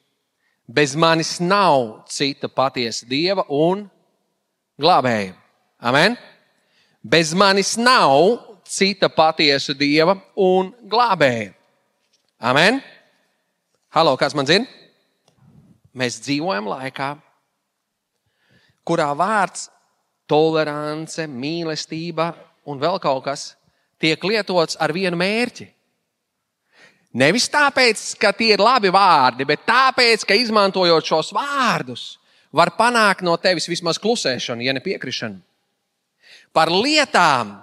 Bez 0.65 0.95
manis 0.97 1.37
nav 1.41 2.07
cita 2.09 2.49
patiesa 2.49 3.05
dieva 3.05 3.45
un 3.53 3.85
glābēja. 4.81 5.35
Amen? 5.77 6.17
Bez 7.05 7.35
manis 7.37 7.75
nav 7.77 8.41
cita 8.65 9.11
patiesa 9.13 9.77
dieva 9.77 10.17
un 10.41 10.73
glābēja. 10.89 11.53
Amen? 12.41 12.81
Halo, 13.93 14.17
kāds 14.17 14.35
man 14.37 14.49
zina? 14.49 14.65
Mēs 15.95 16.17
dzīvojam 16.25 16.67
laikā, 16.73 17.13
kurā 18.89 19.13
vārds 19.15 19.69
tolerance, 20.31 21.27
mīlestība 21.29 22.33
un 22.69 22.81
vēl 22.81 22.99
kaut 23.03 23.25
kas 23.27 23.53
tiek 24.01 24.21
lietots 24.25 24.79
ar 24.81 24.93
vienu 24.93 25.19
mērķi. 25.21 25.69
Nevis 27.15 27.47
tāpēc, 27.47 28.01
ka 28.19 28.33
tie 28.35 28.57
ir 28.57 28.63
labi 28.63 28.91
vārdi, 28.91 29.47
bet 29.47 29.63
tāpēc, 29.69 30.25
ka 30.27 30.35
izmantojot 30.35 31.07
šos 31.07 31.31
vārdus, 31.37 32.17
var 32.55 32.73
panākt 32.75 33.23
no 33.23 33.37
tevis 33.39 33.69
vismaz 33.71 34.01
klusēšanu, 34.03 34.65
ja 34.67 34.75
ne 34.75 34.83
piekrišanu. 34.83 35.39
Par 36.55 36.71
lietām, 36.71 37.55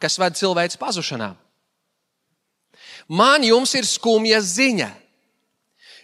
kas 0.00 0.18
ved 0.20 0.36
cilvēku 0.36 0.76
pazušanā. 0.80 1.32
Man 3.08 3.44
jums 3.44 3.72
ir 3.76 3.88
skumja 3.88 4.42
ziņa. 4.44 4.90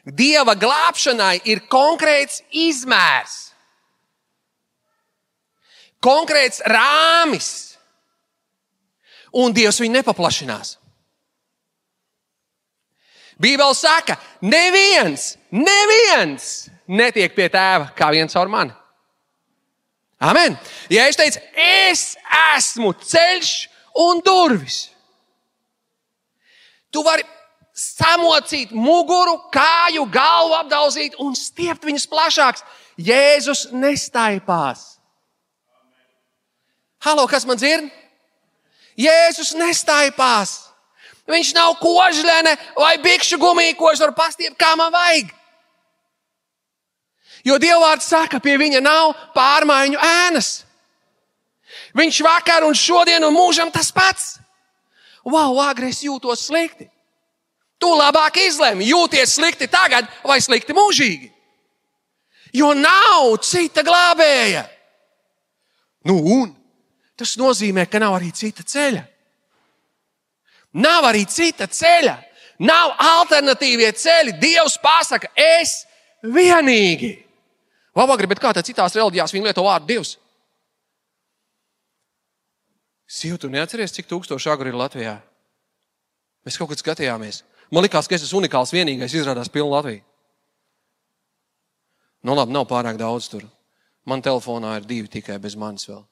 Dieva 0.05 0.53
glābšanai 0.57 1.43
ir 1.49 1.63
konkrēts 1.73 2.41
izmērs 2.49 3.44
konkrēts 6.05 6.63
rāmis, 6.69 7.51
un 9.35 9.55
Dievs 9.57 9.81
viņu 9.83 9.99
nepaplašinās. 9.99 10.77
Bībeli 13.41 13.75
saka, 13.75 14.15
neviens, 14.45 15.35
neviens 15.51 16.69
netiek 16.87 17.35
pie 17.35 17.49
tēva 17.51 17.91
kā 17.97 18.13
viens 18.15 18.33
caur 18.35 18.51
mani. 18.53 18.75
Amen. 20.23 20.55
Ja 20.89 21.09
es 21.11 21.19
teicu, 21.19 21.41
es 21.59 22.15
esmu 22.55 22.95
ceļš 23.03 23.53
un 24.05 24.23
durvis, 24.25 24.85
tu 26.95 27.03
vari 27.05 27.27
samocīt 27.75 28.71
muguru, 28.71 29.35
kāju, 29.53 30.07
galvu 30.15 30.55
apdauzīt 30.61 31.19
un 31.19 31.35
stiept 31.35 31.85
viņus 31.85 32.07
plašāks. 32.11 32.63
Jēzus 32.95 33.67
nestaipās. 33.75 34.94
Halo, 37.05 37.27
kas 37.29 37.45
man 37.45 37.59
dzird? 37.61 37.91
Jēzus 38.97 39.53
nestaipās. 39.59 40.55
Viņš 41.29 41.51
nav 41.57 41.75
kožlene 41.81 42.55
vai 42.77 42.95
bikšu 43.03 43.37
gumija, 43.41 43.75
ko 43.77 43.91
es 43.93 44.01
varu 44.01 44.15
pastiept, 44.17 44.57
kā 44.61 44.73
man 44.77 44.93
vajag. 44.93 45.33
Jo 47.45 47.59
Dievvvārds 47.61 48.09
saka, 48.09 48.41
pie 48.41 48.57
viņa 48.61 48.81
nav 48.81 49.13
pārmaiņu 49.37 50.01
ēnas. 50.01 50.51
Viņš 51.97 52.23
vakar 52.25 52.65
un 52.65 52.77
šodien 52.77 53.25
un 53.25 53.37
mūžam 53.37 53.73
tas 53.73 53.93
pats. 53.93 54.39
Wow, 55.25 55.61
agri 55.61 55.93
es 55.93 56.01
jūtos 56.05 56.49
slikti. 56.49 56.89
Tu 57.81 57.91
labāk 58.01 58.39
izlemi, 58.41 58.89
jūties 58.89 59.37
slikti 59.37 59.69
tagad 59.69 60.09
vai 60.25 60.41
slikti 60.41 60.77
mūžīgi. 60.77 61.33
Jo 62.57 62.73
nav 62.79 63.35
cita 63.45 63.85
glābēja. 63.85 64.65
Nu, 66.09 66.21
un 66.21 66.53
tas 67.19 67.37
nozīmē, 67.39 67.87
ka 67.91 68.01
nav 68.03 68.17
arī 68.19 68.31
cita 68.35 68.65
ceļa. 68.67 69.03
Nav 70.83 71.07
arī 71.07 71.25
cita 71.31 71.69
ceļa. 71.71 72.17
Nav 72.67 72.95
alternatīvie 73.03 73.91
ceļi. 73.99 74.37
Dievs 74.43 74.77
pasaka, 74.83 75.31
es 75.39 75.83
vienīgi. 76.23 77.15
Labāk, 77.95 78.25
bet 78.31 78.43
kā 78.43 78.51
tā 78.55 78.63
citās 78.67 78.95
reliģijās 78.99 79.35
viņi 79.35 79.51
lieto 79.51 79.63
vārdu 79.67 79.91
Dievs? 79.93 80.17
Sīvi, 83.15 83.39
tu 83.39 83.51
neatceries, 83.53 83.93
cik 83.95 84.09
tūkstoši 84.11 84.51
agri 84.51 84.73
ir 84.73 84.79
Latvijā? 84.79 85.19
Mēs 86.47 86.59
kaut 86.59 86.73
kad 86.73 86.81
skatījāmies. 86.81 87.45
Man 87.71 87.85
liekas, 87.85 88.09
ka 88.11 88.17
es 88.17 88.25
esmu 88.27 88.43
unikāls, 88.43 88.75
vienīgais, 88.75 89.15
izrādās 89.15 89.51
pilnu 89.53 89.71
Latviju. 89.77 90.03
Nu, 92.25 92.35
labi, 92.35 92.55
nav 92.57 92.67
pārāk 92.67 92.99
daudz 92.99 93.29
tur. 93.31 93.45
Man 94.09 94.25
telefonā 94.25 94.79
ir 94.81 94.89
divi 94.89 95.11
tikai 95.13 95.39
bez 95.41 95.55
manis 95.61 95.87
vēl 95.89 96.03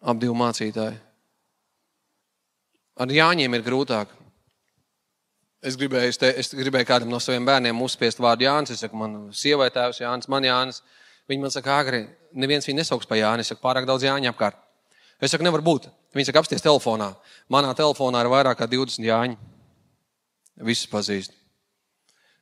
ap 0.00 0.20
divu 0.20 0.36
mācītāju. 0.38 0.98
Ar 3.00 3.12
Jāņiem 3.14 3.56
ir 3.56 3.64
grūtāk. 3.64 4.16
Es 5.64 5.76
gribēju, 5.76 6.12
te, 6.20 6.30
es 6.40 6.52
gribēju 6.56 6.88
kādam 6.88 7.10
no 7.12 7.20
saviem 7.20 7.44
bērniem 7.48 7.80
uzspiest 7.84 8.20
vārdu 8.20 8.46
Jānis. 8.46 8.72
Es 8.74 8.84
saku, 8.84 8.96
man 8.96 9.16
sievai 9.36 9.68
tēvs 9.72 10.00
Jānis, 10.00 10.28
man 10.32 10.44
Jānis. 10.44 10.80
Viņi 11.28 11.44
man 11.44 11.52
saka, 11.52 11.76
agri, 11.82 12.00
neviens 12.32 12.66
viņu 12.68 12.80
nesauks 12.80 13.08
par 13.08 13.20
Jāni. 13.20 13.44
Es 13.44 13.52
saku, 13.52 13.62
pārāk 13.64 13.88
daudz 13.88 14.04
Jāņa 14.08 14.32
apkārt. 14.32 14.56
Es 15.20 15.32
saku, 15.32 15.44
nevar 15.44 15.64
būt. 15.64 15.90
Viņi 16.16 16.30
saka, 16.30 16.42
apsties 16.42 16.64
telefonā. 16.64 17.12
Manā 17.52 17.74
telefonā 17.76 18.24
ir 18.24 18.32
vairāk 18.32 18.60
kā 18.60 18.68
20 18.72 19.04
Jāņi. 19.04 19.36
Visus 20.64 20.88
pazīst. 20.90 21.36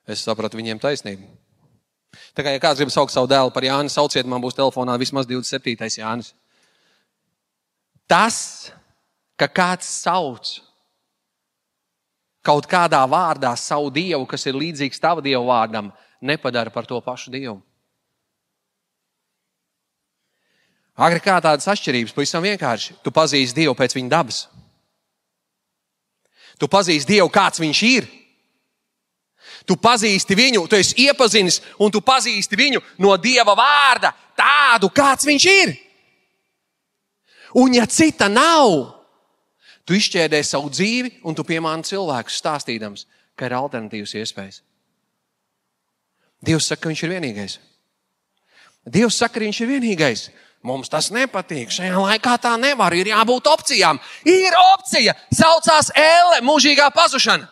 Es 0.08 0.22
sapratu 0.24 0.58
viņiem 0.58 0.80
taisnību. 0.82 1.26
Tā 2.34 2.42
kā 2.46 2.54
ja 2.54 2.62
kāds 2.62 2.80
grib 2.80 2.90
saukt 2.94 3.12
savu 3.12 3.28
dēlu 3.30 3.52
par 3.52 3.66
Jāni, 3.66 3.92
sauciet 3.92 4.26
man 4.30 4.42
būs 4.42 4.56
telefonā 4.56 4.94
vismaz 4.98 5.26
27. 5.28 5.98
Jānis. 6.00 6.32
Tas, 8.08 8.72
ka 9.38 9.46
kāds 9.52 9.86
sauc 9.86 10.56
kaut 12.48 12.64
kādā 12.64 13.02
vārdā 13.04 13.52
savu 13.60 13.90
dievu, 13.92 14.24
kas 14.26 14.46
ir 14.48 14.56
līdzīgs 14.56 15.02
tava 15.02 15.20
dieva 15.20 15.44
vārdam, 15.44 15.90
nepadara 16.24 16.72
par 16.72 16.88
to 16.88 17.00
pašu 17.04 17.30
dievu. 17.34 17.58
Agri 20.98 21.20
kā 21.22 21.36
tādas 21.38 21.68
atšķirības, 21.70 22.14
pavisam 22.14 22.42
vienkārši. 22.42 22.96
Tu 23.04 23.12
pazīsti 23.14 23.60
Dievu 23.60 23.76
pēc 23.78 23.92
viņa 23.94 24.10
dabas. 24.10 24.40
Tu 26.58 26.66
pazīsti 26.66 27.12
Dievu, 27.12 27.28
kāds 27.30 27.62
viņš 27.62 27.82
ir. 27.86 28.08
Tu 29.68 29.76
pazīsti 29.78 30.34
viņu, 30.34 30.64
tu 30.66 30.74
esi 30.74 31.04
iepazinis, 31.04 31.60
un 31.78 31.92
tu 31.94 32.00
pazīsti 32.02 32.58
viņu 32.58 32.82
no 33.04 33.14
Dieva 33.20 33.54
vārda, 33.54 34.10
tādu, 34.34 34.90
kāds 34.90 35.28
viņš 35.28 35.46
ir. 35.52 35.76
Un 37.56 37.74
ja 37.74 37.86
cita 37.88 38.28
nav, 38.28 38.74
tu 39.88 39.96
izšķēdē 39.96 40.42
savu 40.44 40.68
dzīvi 40.72 41.20
un 41.24 41.36
tu 41.36 41.44
piemāni 41.48 41.86
cilvēkus 41.88 42.40
stāstīdams, 42.42 43.06
ka 43.38 43.48
ir 43.48 43.56
alternatīvas 43.56 44.16
iespējas. 44.20 44.60
Dievs 46.44 46.68
saka, 46.70 46.84
ka 46.84 46.92
viņš 46.92 47.02
ir 47.02 47.14
vienīgais. 47.16 47.56
Dievs 48.88 49.16
saka, 49.18 49.38
ka 49.38 49.44
viņš 49.46 49.62
ir 49.64 49.72
vienīgais. 49.72 50.28
Mums 50.66 50.90
tas 50.90 51.08
nepatīk. 51.14 51.70
Šajā 51.70 51.98
laikā 52.02 52.34
tā 52.42 52.52
nevar. 52.58 52.94
Ir 52.94 53.10
jābūt 53.12 53.46
opcijām. 53.46 53.98
Ir 54.26 54.54
opcija. 54.74 55.14
Saucās 55.34 55.92
Elle, 55.94 56.40
mūžīgā 56.46 56.90
pazušana. 56.94 57.46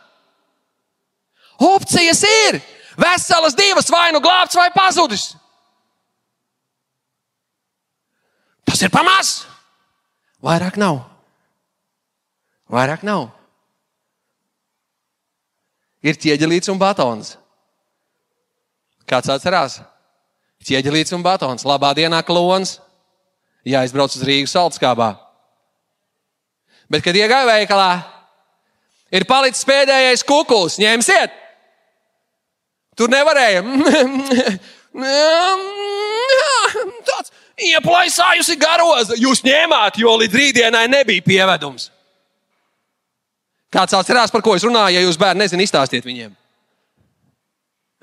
Opcijas 1.63 2.23
ir. 2.27 2.61
Veselas 2.97 3.55
divas, 3.57 3.91
vai 3.93 4.09
nu 4.13 4.23
glābts, 4.25 4.57
vai 4.57 4.71
pazudis. 4.75 5.35
Tas 8.67 8.83
ir 8.83 8.91
pamats. 8.91 9.45
Vairāk 10.45 10.77
nav. 10.81 11.01
Vairāk 12.73 13.05
nav. 13.07 13.29
Ir 16.07 16.19
ķieģelīts 16.21 16.71
un 16.71 16.79
batons. 16.79 17.37
Kāds 19.07 19.31
atcerās? 19.33 19.81
Ķieģelīts 20.67 21.15
un 21.17 21.23
batons. 21.25 21.65
Labā 21.67 21.93
dienā 21.97 22.21
klons. 22.27 22.81
Jāizbrauc 23.67 24.15
uz 24.15 24.23
Rīgas 24.27 24.55
salduskābā. 24.55 25.17
Bet, 26.87 27.03
kad 27.03 27.17
iegāja 27.19 27.49
veikalā, 27.49 27.91
ir 29.11 29.27
palicis 29.27 29.67
pēdējais 29.67 30.23
kukulis. 30.27 30.79
Ņemsiet! 30.79 31.35
Tur 32.97 33.11
nevarēja. 33.13 33.61
Tāds 37.11 37.33
ieplaisājusi 37.57 38.57
garoza. 38.61 39.17
Jūs 39.19 39.43
ņēmāt, 39.47 40.01
jo 40.01 40.17
līdz 40.21 40.41
rītdienai 40.41 40.87
nebija 40.93 41.25
pievedums. 41.25 41.91
Kāds 43.73 43.97
atcerās, 43.97 44.33
par 44.33 44.45
ko 44.45 44.55
es 44.57 44.65
runāju, 44.65 44.95
ja 44.97 45.05
jūs 45.05 45.19
bērni 45.21 45.45
nezināt, 45.45 45.67
izstāstiet 45.67 46.07
viņiem. 46.07 46.35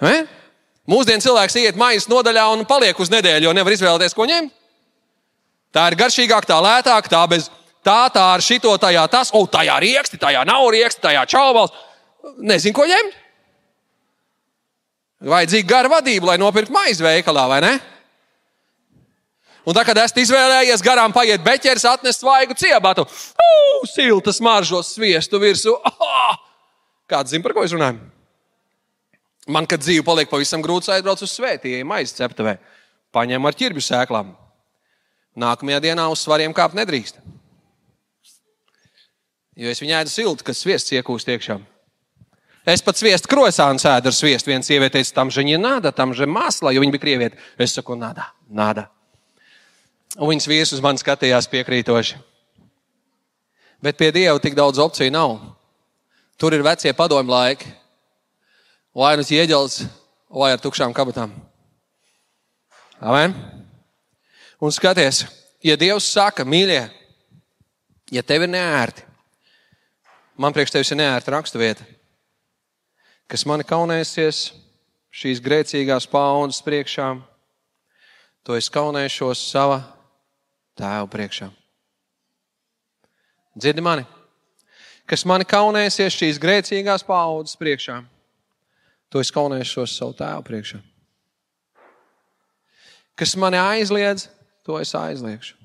E? 0.03 0.15
Mūsdienu 0.89 1.23
cilvēks 1.23 1.55
iet 1.61 1.79
maijas 1.79 2.09
nodaļā 2.11 2.43
un 2.51 2.65
paliek 2.67 2.97
uz 2.99 3.11
nedēļu, 3.13 3.47
jo 3.47 3.55
nevar 3.55 3.75
izvēlēties, 3.75 4.15
ko 4.17 4.27
ņemt. 4.27 4.51
Tā 5.73 5.87
ir 5.89 5.97
garšīgāka, 5.97 6.49
tā 6.49 6.59
lētāka, 6.61 7.09
tā 7.09 7.21
bez 7.31 7.47
tā, 7.85 8.11
tā 8.13 8.25
ar 8.35 8.43
šito, 8.43 8.73
tajā 8.81 9.05
tas, 9.09 9.31
o, 9.33 9.45
tajā 9.49 9.79
rieksti, 9.81 10.19
tajā 10.21 10.43
nav 10.45 10.67
rieksti, 10.75 11.01
tajā 11.07 11.23
čaubals. 11.31 11.73
Nezinu, 12.43 12.75
ko 12.75 12.85
ņemt. 12.89 13.17
Vajadzīga 15.23 15.69
gara 15.69 15.89
vadība, 15.91 16.33
lai 16.33 16.37
nopirktu 16.41 16.75
maizi 16.75 17.05
veikalā, 17.05 17.47
vai 17.47 17.61
ne? 17.63 17.73
Un 19.63 19.75
tā, 19.75 19.85
kad 19.87 19.99
esat 20.01 20.19
izvēlējies 20.25 20.83
garām 20.83 21.13
paiet 21.15 21.43
beķeris, 21.43 21.85
atnest 21.87 22.23
svaigu 22.23 22.55
ciebatu, 22.59 23.05
uh, 23.07 23.85
siltas 23.87 24.41
maržos 24.43 24.91
sviestu 24.95 25.39
virsū. 25.39 25.77
Oh! 25.79 26.35
Kāds 27.09 27.31
zina, 27.31 27.43
par 27.45 27.55
ko 27.55 27.63
es 27.63 27.75
runāju? 27.75 28.01
Man, 29.51 29.67
kad 29.67 29.83
dzīve 29.83 30.05
paliek 30.07 30.29
pavisam 30.31 30.63
grūti, 30.63 30.91
aizbrauc 30.91 31.23
uz 31.23 31.31
svētību, 31.35 31.83
maizes 31.87 32.15
ceptuvē, 32.15 32.57
paņem 33.15 33.47
ar 33.47 33.57
ķirbju 33.59 33.83
sēklām. 33.83 34.31
Nākamajā 35.39 35.81
dienā 35.83 36.07
uz 36.11 36.23
svariem 36.23 36.55
kāpt 36.55 36.77
nedrīkst. 36.79 37.19
Jo 39.59 39.69
es 39.69 39.81
viņai 39.83 39.99
ēdu 40.01 40.13
siltu, 40.13 40.45
kas 40.47 40.63
sviests 40.63 40.93
iekūst 40.95 41.29
iekšā. 41.29 41.59
Es 42.69 42.81
pat 42.81 42.97
sviestu 42.97 43.27
krosānu 43.27 43.81
sēdu 43.81 44.09
ar 44.09 44.15
sviestu. 44.15 44.49
Viena 44.53 44.63
sieviete 44.63 44.95
teica, 44.95 45.17
tam 45.19 45.31
žiņa 45.33 45.59
nāda, 45.59 45.91
tam 45.91 46.15
žiņa 46.15 46.31
māsla, 46.31 46.71
jo 46.71 46.83
viņa 46.83 46.95
bija 46.95 47.03
krieviete. 47.03 47.41
Es 47.59 47.75
saku, 47.75 47.97
nāda, 47.99 48.29
nāda. 48.47 48.87
Un 50.19 50.29
viņas 50.29 50.49
vīrs 50.49 50.73
uz 50.75 50.81
mani 50.83 51.01
skatījās 51.01 51.49
piekrītoši. 51.49 52.19
Bet 53.83 53.97
pie 53.97 54.11
Dieva 54.15 54.37
tik 54.39 54.55
daudz 54.55 54.79
opciju 54.79 55.11
nav. 55.11 55.39
Tur 56.37 56.53
ir 56.53 56.63
vecie 56.63 56.93
padomu 56.93 57.33
laiki. 57.33 57.71
Vai 58.93 59.15
nu 59.17 59.25
ieģels, 59.25 59.81
vai 60.29 60.51
ar 60.53 60.61
tukšām 60.61 60.93
kabatām. 60.93 61.33
Amen. 63.01 63.33
Un 64.61 64.71
skaties, 64.71 65.25
ja 65.65 65.75
Dievs 65.75 66.05
saka, 66.13 66.45
mīļie, 66.47 66.85
ja 68.13 68.21
tev 68.23 68.45
ir 68.45 68.51
neērti, 68.53 69.03
man 70.37 70.53
priekš 70.55 70.71
tevis 70.71 70.93
ir 70.93 71.01
neērta 71.01 71.33
raksturvieta, 71.33 71.83
kas 73.27 73.43
mani 73.49 73.65
kaunēsies 73.67 74.45
šīs 75.11 75.41
grēcīgās 75.43 76.07
paudzes 76.07 76.61
priekšā, 76.63 77.09
to 78.45 78.55
es 78.55 78.71
kaunēšos 78.71 79.41
sava 79.49 79.81
tēva 80.79 81.07
priekšā. 81.11 81.49
Dzirdi 83.53 83.83
mani, 83.85 84.05
kas 85.09 85.25
mani 85.29 85.45
kaunēsies 85.45 86.15
šīs 86.17 86.41
grēcīgās 86.41 87.05
paudzes 87.05 87.59
priekšā, 87.59 87.99
to 89.13 89.21
es 89.21 89.29
kaunēšos 89.33 89.97
savu 89.99 90.15
tēvu 90.17 90.45
priekšā. 90.47 90.79
Kas 93.13 93.35
mani 93.37 93.59
aizliedz, 93.61 94.25
to 94.65 94.79
es 94.81 94.95
aizliegšu. 94.97 95.59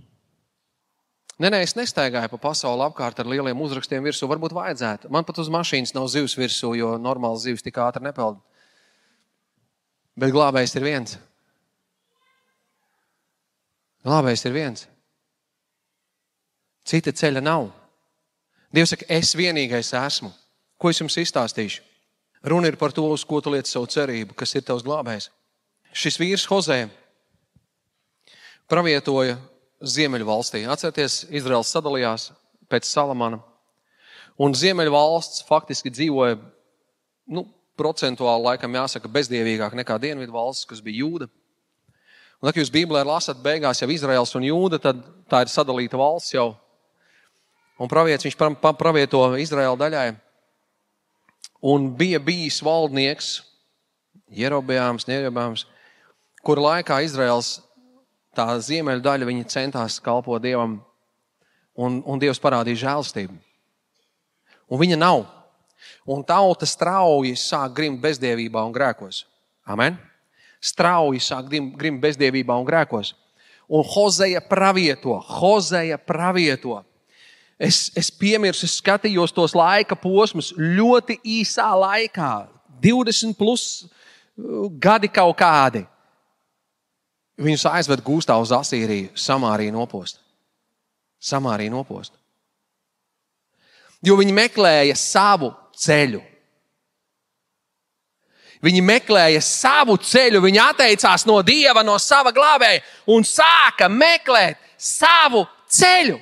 Nē, 1.38 1.52
nē, 1.54 1.60
es 1.62 1.76
nestaigāju 1.78 2.32
pa 2.32 2.40
pasauli 2.48 2.82
apkārt 2.82 3.20
ar 3.22 3.28
lieliem 3.30 3.60
uzrakstiem 3.62 4.02
virsū. 4.02 4.26
Varbūt 4.26 4.56
vajadzētu. 4.56 5.10
Man 5.14 5.24
pat 5.24 5.38
uz 5.38 5.48
mašīnas 5.54 5.94
nav 5.94 6.08
zivs 6.10 6.34
virsū, 6.34 6.72
jo 6.74 6.96
normāli 6.98 7.38
zivs 7.44 7.62
tik 7.62 7.78
ātri 7.78 8.02
nepeld. 8.02 8.40
Bet 10.18 10.34
glābējs 10.34 10.74
ir 10.74 10.86
viens. 10.88 11.14
Glābējs 14.02 14.44
ir 14.50 14.56
viens. 14.56 14.88
Cita 16.88 17.12
ceļa 17.12 17.42
nav. 17.44 17.68
Dievs 18.72 18.94
saka, 18.94 19.06
es 19.12 19.34
vienīgais 19.36 19.92
esmu. 19.96 20.30
Ko 20.80 20.92
es 20.92 21.00
jums 21.00 21.18
izstāstīšu? 21.20 21.84
Runa 22.48 22.70
ir 22.70 22.78
par 22.80 22.94
to, 22.94 23.02
uz 23.10 23.24
ko 23.26 23.40
tu 23.42 23.50
liec 23.52 23.68
savu 23.68 23.88
cerību, 23.90 24.36
kas 24.38 24.54
ir 24.54 24.64
tavs 24.64 24.84
glābējs. 24.86 25.28
Šis 25.92 26.18
vīrs 26.20 26.46
Hozē 26.48 26.84
pravietoja 28.70 29.38
Ziemeļvalstī. 29.82 30.62
Atcerieties, 30.70 31.24
Izraels 31.34 31.72
sadalījās 31.74 32.30
pēc 32.70 32.86
Salamana. 32.86 33.40
Un 34.38 34.54
Ziemeļvalsts 34.54 35.42
faktiski 35.48 35.90
dzīvoja 35.90 36.38
nu, 37.34 37.44
procentuāli, 37.78 38.44
laikam, 38.44 38.76
jāsaka, 38.78 39.10
bezdievīgāk 39.10 39.74
nekā 39.78 39.98
Dienvidu 40.02 40.34
valsts, 40.34 40.68
kas 40.68 40.82
bija 40.84 41.02
Jūda. 41.02 41.28
Un, 42.38 42.52
kad 42.52 42.60
jūs 42.60 42.70
Bībelē 42.70 43.02
lasat 43.06 43.40
beigās 43.42 43.82
jau 43.82 43.90
Izraels 43.90 44.34
un 44.38 44.46
Jūda, 44.46 44.78
tad 44.82 45.02
tā 45.30 45.42
ir 45.42 45.50
sadalīta 45.50 45.98
valsts 45.98 46.36
jau. 46.36 46.52
Un 47.78 47.90
pravietis 47.90 48.26
viņš 48.26 48.38
pravieto 48.78 49.22
Izraēla 49.38 49.78
daļai. 49.78 50.08
Un 51.68 51.88
bija 51.98 52.20
bijis 52.22 52.60
valdnieks, 52.62 53.40
Jerobēms, 54.34 55.06
Nerobēms, 55.08 55.64
kur 56.44 56.60
laikā 56.62 57.00
Izraels 57.06 57.58
tā 58.36 58.46
ziemeļu 58.62 59.02
daļa, 59.02 59.26
viņi 59.26 59.48
centās 59.50 59.98
kalpot 60.02 60.42
Dievam, 60.42 60.78
un, 61.78 62.00
un 62.06 62.20
Dievs 62.22 62.40
parādīja 62.42 62.84
žēlstību. 62.84 63.34
Un 64.68 64.82
viņa 64.82 64.98
nav. 65.00 65.24
Un 66.08 66.22
tauta 66.26 66.66
strauji 66.66 67.34
sāk 67.38 67.74
grimt 67.76 68.02
bezdievībā 68.02 68.62
un 68.66 68.74
grēkos. 68.74 69.24
Amen. 69.68 69.96
Strauji 70.60 71.20
sāk 71.22 71.48
grimt 71.50 72.00
bezdievībā 72.02 72.56
un 72.58 72.66
grēkos. 72.66 73.14
Un 73.68 73.84
Hozeja 73.84 74.40
pravieto, 74.40 75.18
Hozeja 75.38 75.98
pravieto. 76.00 76.80
Es, 77.58 77.88
es 77.98 78.10
piemirsu, 78.14 78.68
es 78.68 78.76
skatījos 78.78 79.34
tos 79.34 79.54
laika 79.58 79.96
posmus 79.98 80.52
ļoti 80.54 81.18
īsā 81.26 81.66
laikā, 81.74 82.32
20 82.82 83.34
plus 83.38 83.64
uh, 83.82 84.68
gadi 84.78 85.10
kaut 85.10 85.34
kādi. 85.40 85.82
Viņus 87.38 87.66
aizved 87.70 88.02
gūstā 88.06 88.34
uz 88.38 88.52
Asīriju, 88.54 89.10
Samāriju 89.18 89.74
nopost. 89.74 90.20
Samāriju 91.18 91.74
nopost. 91.74 92.14
Jo 94.06 94.14
viņi 94.18 94.34
meklēja 94.34 94.94
savu 94.98 95.50
ceļu. 95.74 96.22
Viņi 98.62 98.82
meklēja 98.82 99.42
savu 99.42 99.94
ceļu, 100.02 100.40
viņi 100.42 100.58
atteicās 100.62 101.24
no 101.30 101.38
dieva, 101.46 101.84
no 101.86 101.94
sava 102.02 102.32
glābēja 102.34 102.82
un 103.14 103.26
sāka 103.26 103.86
meklēt 103.90 104.58
savu 104.74 105.44
ceļu. 105.70 106.18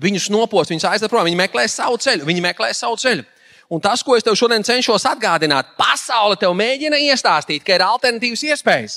Viņus 0.00 0.30
nopost, 0.32 0.72
viņus 0.72 0.86
aizved 0.88 1.12
prom, 1.12 1.26
viņi 1.28 1.38
meklē 1.38 1.66
savu 1.68 1.98
ceļu, 2.00 2.24
viņi 2.28 2.42
meklē 2.44 2.70
savu 2.76 2.96
ceļu. 3.00 3.26
Un 3.70 3.82
tas, 3.82 4.02
ko 4.02 4.16
es 4.16 4.24
tev 4.26 4.34
šodien 4.38 4.64
cenšos 4.66 5.04
atgādināt, 5.06 5.76
pasaule 5.78 6.38
tev 6.40 6.56
mēģina 6.58 6.98
iestāstīt, 7.10 7.62
ka 7.62 7.76
ir 7.76 7.84
alternatīvas 7.86 8.42
iespējas. 8.48 8.96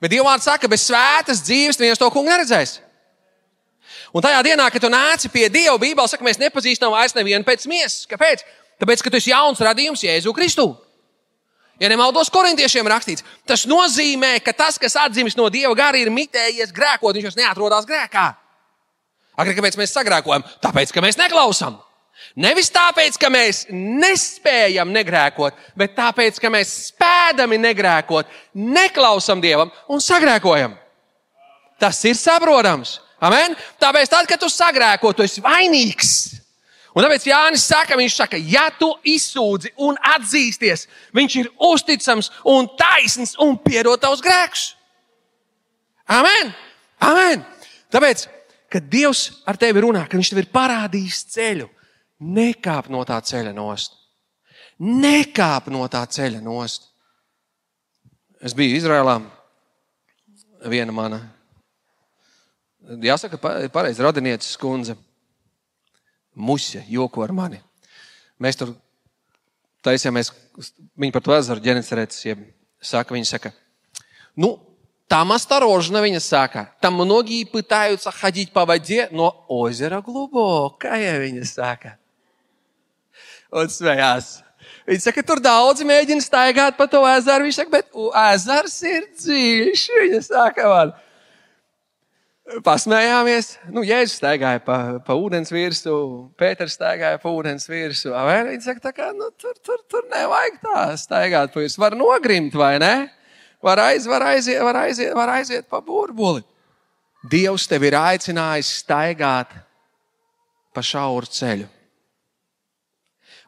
Bet 0.00 0.12
Dievvvārds 0.14 0.46
saka, 0.48 0.68
bez 0.70 0.86
svētas 0.86 1.42
dzīves 1.44 1.78
neviens 1.80 2.00
to 2.00 2.08
kungu 2.12 2.30
neredzēs. 2.30 2.78
Un 4.14 4.22
tajā 4.22 4.40
dienā, 4.46 4.68
kad 4.70 4.82
tu 4.82 4.90
nāci 4.92 5.30
pie 5.32 5.48
Dieva, 5.50 5.74
Bībelē 5.80 6.06
saka, 6.10 6.24
mēs 6.26 6.40
nepazīstam 6.40 6.92
vairs 6.94 7.16
nevienu 7.16 7.44
pēc 7.46 7.66
miesas. 7.70 8.04
Kāpēc? 8.10 8.44
Tāpēc, 8.80 9.02
ka 9.02 9.10
tu 9.10 9.18
esi 9.18 9.32
jauns 9.32 9.62
radījums 9.64 10.04
Jēzu 10.06 10.34
Kristu. 10.36 10.68
Ja 11.82 11.90
nemaldos, 11.90 12.30
korintiešiem 12.30 12.86
rakstīts, 12.86 13.24
tas 13.48 13.64
nozīmē, 13.66 14.36
ka 14.46 14.54
tas, 14.54 14.78
kas 14.78 14.94
atzīst 15.02 15.38
no 15.38 15.48
dieva 15.50 15.74
gara, 15.74 15.98
ir 15.98 16.12
mitējies 16.14 16.70
grēkot, 16.74 17.16
viņš 17.16 17.26
vairs 17.26 17.38
neatrodas 17.40 17.88
grēkā. 17.88 18.28
Agri, 19.40 19.56
kāpēc 19.56 19.78
mēs 19.80 19.94
sagrēkojam? 19.96 20.44
Tāpēc, 20.62 20.92
ka 20.94 21.02
mēs 21.04 21.18
neklausām. 21.18 21.80
Nevis 22.38 22.70
tāpēc, 22.74 23.16
ka 23.20 23.30
mēs 23.30 23.64
nespējam 23.70 24.92
negrēkot, 24.94 25.58
bet 25.78 25.94
tāpēc, 25.98 26.38
ka 26.42 26.50
mēs 26.50 26.70
spēdami 26.90 27.58
negrēkot, 27.62 28.30
neklausām 28.54 29.42
dievam 29.42 29.72
un 29.90 30.02
sagrēkojam. 30.02 30.76
Tas 31.82 31.98
ir 32.06 32.16
saprotams. 32.18 32.98
Amen? 33.24 33.54
Tāpēc, 33.80 34.10
tad, 34.10 34.28
kad 34.30 34.40
tu 34.42 34.50
sagrēko, 34.50 35.12
tu 35.14 35.24
esi 35.24 35.42
vainīgs. 35.44 36.14
Un 36.94 37.02
tāpēc 37.02 37.26
Jānis 37.26 37.64
saka, 37.66 37.96
viņš 37.98 38.16
saka, 38.20 38.38
ja 38.38 38.68
tu 38.78 38.92
izsūdzi 39.10 39.72
un 39.82 39.96
atzīsties, 40.14 40.86
viņš 41.16 41.36
ir 41.40 41.50
uzticams 41.70 42.30
un 42.50 42.68
taisns 42.78 43.34
un 43.42 43.56
piedod 43.58 43.98
tavus 44.02 44.22
grēkus. 44.22 44.68
Amen! 46.06 46.52
Amen! 47.02 47.42
Tāpēc, 47.94 48.28
kad 48.74 48.88
Dievs 48.90 49.28
ar 49.46 49.58
tevi 49.60 49.84
runā, 49.84 50.02
kad 50.08 50.18
Viņš 50.18 50.32
tev 50.32 50.42
ir 50.42 50.50
parādījis 50.54 51.20
ceļu, 51.34 51.68
nekāp 52.34 52.90
no 52.90 53.04
tā 53.06 53.20
ceļa 53.22 53.54
nost. 53.54 53.94
Nekāp 54.82 55.70
no 55.70 55.86
tā 55.90 56.02
ceļa 56.10 56.42
nost. 56.42 56.90
Es 58.44 58.56
biju 58.56 58.76
Izrēlā, 58.76 59.20
viena 60.68 60.92
mana, 60.92 61.20
jāsaka, 62.82 63.38
pareizi 63.72 64.04
radinieces 64.04 64.58
kundze 64.60 64.98
Musja 66.34 66.82
joko 66.90 67.22
ar 67.22 67.30
mani. 67.30 67.60
Mēs 68.42 68.58
tur 68.58 68.72
taisījāmies, 69.86 70.32
viņi 70.98 71.14
par 71.14 71.22
to 71.22 71.34
ezeru 71.36 71.62
ģenecerētas, 71.62 72.24
jeb 72.26 72.40
saka, 72.82 73.14
viņi 73.14 73.28
saka, 73.28 73.52
ну, 74.34 74.56
там 75.09 75.31
осторожно, 75.31 76.03
viņa 76.05 76.19
saka, 76.19 76.67
там 76.81 76.93
многие 76.93 77.45
пытаются 77.45 78.11
ходить 78.11 78.51
по 78.53 78.65
воде, 78.65 79.07
но 79.11 79.45
озеро 79.47 80.01
глубокое, 80.01 81.19
viņa 81.19 81.45
saka. 81.45 81.97
Un 83.49 83.65
smējās. 83.65 84.43
Viņa 84.85 85.01
saka, 85.01 85.21
tur 85.25 85.41
daudzi 85.41 85.85
mēģina 85.85 86.21
staigāt 86.21 86.77
pa 86.77 86.85
to 86.89 87.01
ezeru. 87.09 87.47
Viņš 87.47 87.57
saka, 87.61 87.71
bet 87.73 87.93
ezers 88.33 88.75
ir 88.85 89.05
dziļš. 89.17 89.85
Viņa 90.03 90.21
saka, 90.25 90.65
man. 90.69 90.93
Pasmējāmies. 92.65 93.51
Nu, 93.69 93.83
Jēzus 93.85 94.17
staigāja 94.17 94.61
pa, 94.65 94.77
pa 95.05 95.17
ūdens 95.17 95.53
virsmu, 95.53 96.29
Pēters 96.37 96.73
staigāja 96.77 97.19
pa 97.21 97.29
ūdens 97.29 97.69
virsmu. 97.69 98.13
Viņš 98.49 98.65
saka, 98.65 98.93
kā, 98.93 99.11
nu, 99.17 99.29
tur, 99.37 99.53
tur, 99.65 99.83
tur 99.89 100.07
nevajag 100.09 100.57
tā 100.63 100.85
staigāt 100.97 101.53
pa 101.53 101.61
virsmu. 101.61 101.85
Var 101.85 101.97
nogrimt, 101.97 102.57
vai 102.57 102.75
ne? 102.81 102.93
Var, 103.64 103.80
aiz, 103.80 104.06
var, 104.06 104.26
aiziet, 104.28 104.60
var, 104.62 104.76
aiziet, 104.84 105.14
var 105.16 105.32
aiziet 105.38 105.68
pa 105.68 105.80
burbuli. 105.80 106.44
Dievs 107.30 107.64
tevi 107.70 107.88
ir 107.88 107.96
aicinājis 107.96 108.74
staigāt 108.82 109.54
pa 110.74 110.84
šauru 110.84 111.30
ceļu. 111.32 111.70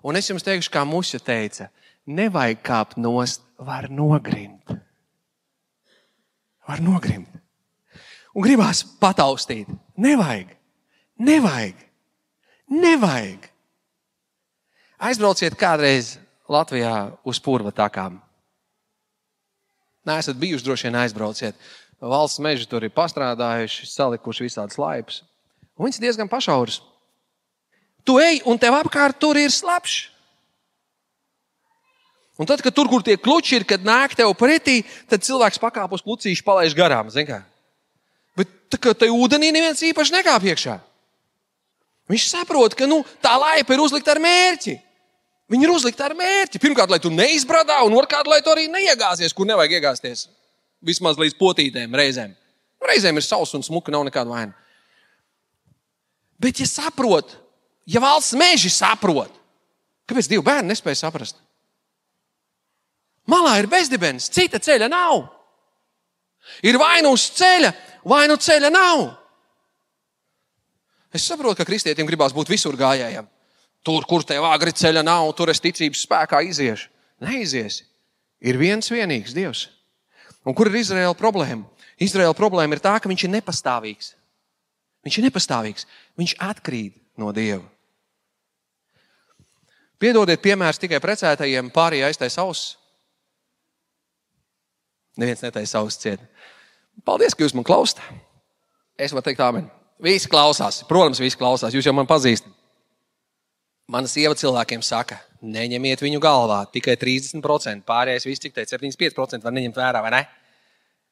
Un 0.07 0.17
es 0.17 0.31
jums 0.31 0.45
teikšu, 0.47 0.73
kā 0.73 0.87
Muša 0.89 1.21
teica, 1.21 1.69
nevajag 2.07 2.63
kāpt 2.65 3.01
nost, 3.01 3.43
var 3.59 3.91
nogrimt. 3.93 4.73
Var 6.67 6.81
nogrimt 6.85 7.37
un 8.37 8.45
gribās 8.45 8.85
pataustīt. 9.01 9.69
Nevajag, 9.97 10.53
nevajag, 11.25 11.81
nevajag. 12.69 13.49
Aizbrauciet 15.01 15.57
kādreiz 15.61 16.17
Latvijā 16.49 17.17
uz 17.25 17.41
purva 17.43 17.73
takām. 17.73 18.21
Nē, 20.07 20.21
esat 20.23 20.39
bijuši 20.39 20.65
droši 20.65 20.87
vien 20.87 20.99
aizbrauciet. 21.03 21.57
Valsts 21.99 22.43
meži 22.45 22.69
tur 22.71 22.85
ir 22.85 22.93
pastrādājuši, 22.95 23.89
salikuši 23.91 24.47
visādas 24.47 24.79
laipus. 24.79 25.23
Un 25.77 25.89
viņas 25.89 26.03
diezgan 26.03 26.31
pašauras. 26.31 26.79
Tu 28.07 28.15
ej, 28.23 28.45
un 28.47 28.61
tev 28.61 28.77
apkārt 28.79 29.19
tur 29.19 29.39
ir 29.41 29.51
slapjš. 29.51 30.13
Un 32.37 32.47
tad, 32.47 32.61
kad 32.61 32.75
tur, 32.77 32.87
kur 32.89 33.03
tie 33.03 33.17
kluči 33.17 33.57
ir, 33.57 33.65
kad 33.65 33.83
nāk 33.83 34.15
tev 34.15 34.31
pretī, 34.37 34.83
tad 35.09 35.25
cilvēks 35.25 35.59
pakāpj 35.59 35.97
uz 35.97 36.05
klucīšu, 36.05 36.45
palaiž 36.45 36.77
garām. 36.77 37.09
Bet 38.37 38.53
tā 38.71 39.09
ūdenī 39.09 39.49
neviens 39.51 39.81
īpaši 39.83 40.19
nekāp 40.19 40.45
iekšā. 40.45 40.77
Viņš 42.13 42.27
saprot, 42.29 42.77
ka 42.77 42.87
nu, 42.87 43.01
tā 43.25 43.33
laipa 43.41 43.75
ir 43.75 43.83
uzlikta 43.83 44.13
ar 44.15 44.21
mērķi. 44.23 44.77
Viņa 45.53 45.67
ir 45.67 45.71
uzlikta 45.71 46.09
ar 46.09 46.17
mērķi. 46.19 46.61
Pirmkārt, 46.63 46.91
lai 46.91 46.99
tu 47.03 47.11
neizbradā, 47.13 47.79
un 47.87 47.95
otrkārt, 47.95 48.27
lai 48.31 48.41
tu 48.43 48.51
arī 48.51 48.67
neiegāzies, 48.71 49.35
kur 49.35 49.47
nevajag 49.47 49.79
iegāzties. 49.79 50.27
Vismaz 50.83 51.19
līdz 51.21 51.37
potītēm 51.39 51.95
reizēm. 51.97 52.35
Reizēm 52.83 53.19
ir 53.19 53.25
sausa 53.25 53.57
un 53.59 53.65
smuka, 53.67 53.95
nav 53.95 54.05
nekāda 54.09 54.31
vaina. 54.31 54.57
Bet, 56.43 56.61
ja 56.61 56.67
saprot, 56.69 57.37
ja 57.89 58.03
valsts 58.03 58.37
meži 58.37 58.71
saprot, 58.75 59.33
kāpēc 60.11 60.29
divi 60.31 60.45
bērni 60.45 60.75
nespēja 60.75 61.07
saprast? 61.07 61.39
Malā 63.31 63.57
ir 63.63 63.71
bezdibens, 63.71 64.29
cita 64.31 64.61
ceļa 64.63 64.91
nav. 64.91 65.25
Ir 66.67 66.79
vai 66.79 67.01
nu 67.03 67.15
uz 67.17 67.31
ceļa, 67.39 67.73
vai 68.07 68.27
nu 68.31 68.37
ceļa 68.39 68.71
nav. 68.71 69.07
Es 71.15 71.25
saprotu, 71.27 71.57
ka 71.59 71.67
kristietim 71.67 72.07
gribās 72.07 72.35
būt 72.37 72.51
visur 72.53 72.77
gājējam. 72.79 73.27
Tur, 73.87 74.03
kur 74.09 74.25
tev 74.27 74.43
agri 74.49 74.73
ceļa 74.75 75.05
nav, 75.07 75.29
tur 75.39 75.53
es 75.53 75.63
ticības 75.63 76.03
spēkā 76.09 76.41
iziešu. 76.49 76.91
Neiziesi. 77.23 77.85
Ir 78.43 78.59
viens 78.59 78.91
vienīgs 78.91 79.35
Dievs. 79.37 79.69
Un 80.47 80.55
kur 80.59 80.69
ir 80.71 80.81
Izraēla 80.81 81.15
problēma? 81.19 81.65
Izraēla 82.03 82.35
problēma 82.37 82.77
ir 82.77 82.83
tā, 82.83 82.97
ka 82.99 83.09
viņš 83.09 83.25
ir 83.25 83.33
nepastāvīgs. 83.37 84.11
Viņš 85.07 85.19
ir 85.21 85.27
nepastāvīgs. 85.29 85.87
Viņš 86.19 86.35
atkrīt 86.43 86.99
no 87.21 87.31
Dieva. 87.37 87.63
Piedodiet, 90.03 90.43
piemērs 90.45 90.83
tikai 90.83 90.99
precētajiem, 91.01 91.71
pārējie 91.73 92.05
aiztais 92.11 92.37
auss. 92.43 92.75
Neviens 95.17 95.41
netaisa 95.47 95.81
auss 95.81 96.03
ciet. 96.03 96.21
Paldies, 97.07 97.39
ka 97.39 97.47
jūs 97.47 97.55
man 97.57 97.65
klausāt. 97.65 98.03
Es 98.99 99.15
varu 99.15 99.25
teikt, 99.25 99.41
amen. 99.45 99.71
Visi 100.03 100.29
klausās. 100.29 100.83
Protams, 100.89 101.23
visi 101.23 101.39
klausās. 101.41 101.73
Jūs 101.73 101.89
jau 101.89 101.95
man 101.97 102.09
pazīstat. 102.09 102.56
Mana 103.87 104.11
sieva 104.11 104.35
cilvēkiem 104.35 104.81
saka, 104.83 105.21
neņemiet 105.47 106.01
viņu 106.03 106.19
galvā 106.19 106.65
tikai 106.75 106.97
30%. 106.99 107.85
Pārējais 107.87 108.25
viss, 108.27 108.43
teikt, 108.43 108.59
75% 108.73 109.47
var 109.47 109.55
neņemt 109.55 109.77
vērā, 109.79 110.01
vai 110.03 110.11
ne? 110.11 110.23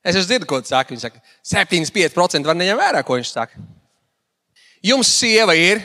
Es 0.03 0.19
jau 0.19 0.25
dzirdu, 0.25 0.49
ko 0.51 0.59
viņš 0.59 0.73
saka. 0.73 0.91
Viņš 0.91 1.05
saka, 1.07 1.21
75% 1.47 2.51
var 2.51 2.59
neņemt 2.59 2.81
vērā, 2.81 3.03
ko 3.07 3.15
viņš 3.21 3.31
saka. 3.31 3.63
Jums 4.85 5.13
sieva 5.21 5.55
ir, 5.55 5.79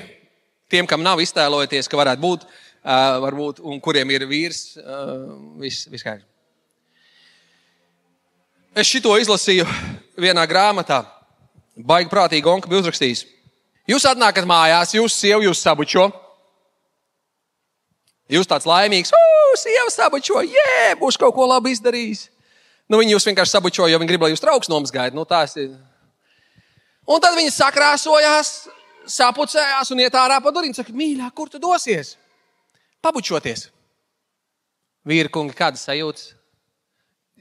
tiem, 0.72 0.90
kam 0.90 1.06
nav 1.06 1.22
iztēlojoties, 1.22 1.88
ka 1.88 2.00
varētu 2.00 2.24
būt, 2.24 2.48
uh, 2.50 3.20
varbūt 3.24 3.62
un 3.62 3.78
kuriem 3.86 4.10
ir 4.16 4.26
vīrs, 4.28 4.64
uh, 4.82 5.14
viss 5.62 5.86
vis 5.94 6.04
kā. 6.04 6.18
Es 8.74 8.90
šito 8.90 9.14
izlasīju 9.22 9.68
vienā 10.18 10.42
grāmatā. 10.50 11.04
Baigi 11.78 12.10
prātīgi, 12.10 12.50
Onka 12.50 12.68
bija 12.68 12.82
uzrakstījis. 12.82 13.24
Jūs 13.90 14.10
atnākat 14.10 14.50
mājās, 14.50 14.98
jūs 14.98 15.16
sievu 15.22 15.46
jūs 15.46 15.62
sabučo. 15.62 16.10
Jūs 18.30 18.50
tāds 18.50 18.68
laimīgs, 18.70 19.12
sieva 19.58 19.90
sabučo, 19.90 20.44
jē, 20.46 20.96
būs 21.00 21.18
kaut 21.18 21.34
ko 21.36 21.48
labi 21.50 21.74
izdarījis. 21.74 22.28
Nu, 22.90 23.00
viņi 23.02 23.16
jūs 23.16 23.26
vienkārši 23.30 23.56
sabučo, 23.56 23.88
jo 23.90 24.00
viņi 24.02 24.10
grib, 24.12 24.26
lai 24.26 24.32
jūs 24.34 24.44
trauks 24.44 24.70
nomazgājat. 24.70 25.18
Nu, 25.18 25.26
ir. 25.58 25.72
Un 27.10 27.22
tad 27.22 27.38
viņi 27.38 27.54
sakrāsojās, 27.54 28.54
sapucējās 29.10 29.94
un 29.94 30.02
iet 30.06 30.18
ārā 30.18 30.38
pa 30.42 30.54
durvīm. 30.54 30.74
Saka, 30.78 30.94
mīļā, 30.94 31.30
kur 31.34 31.50
tu 31.50 31.62
dosies? 31.62 32.16
Pabučoties. 33.02 33.70
Vīri, 35.10 35.30
kungi, 35.34 35.58
kādas 35.58 35.86
sajūtas? 35.90 36.36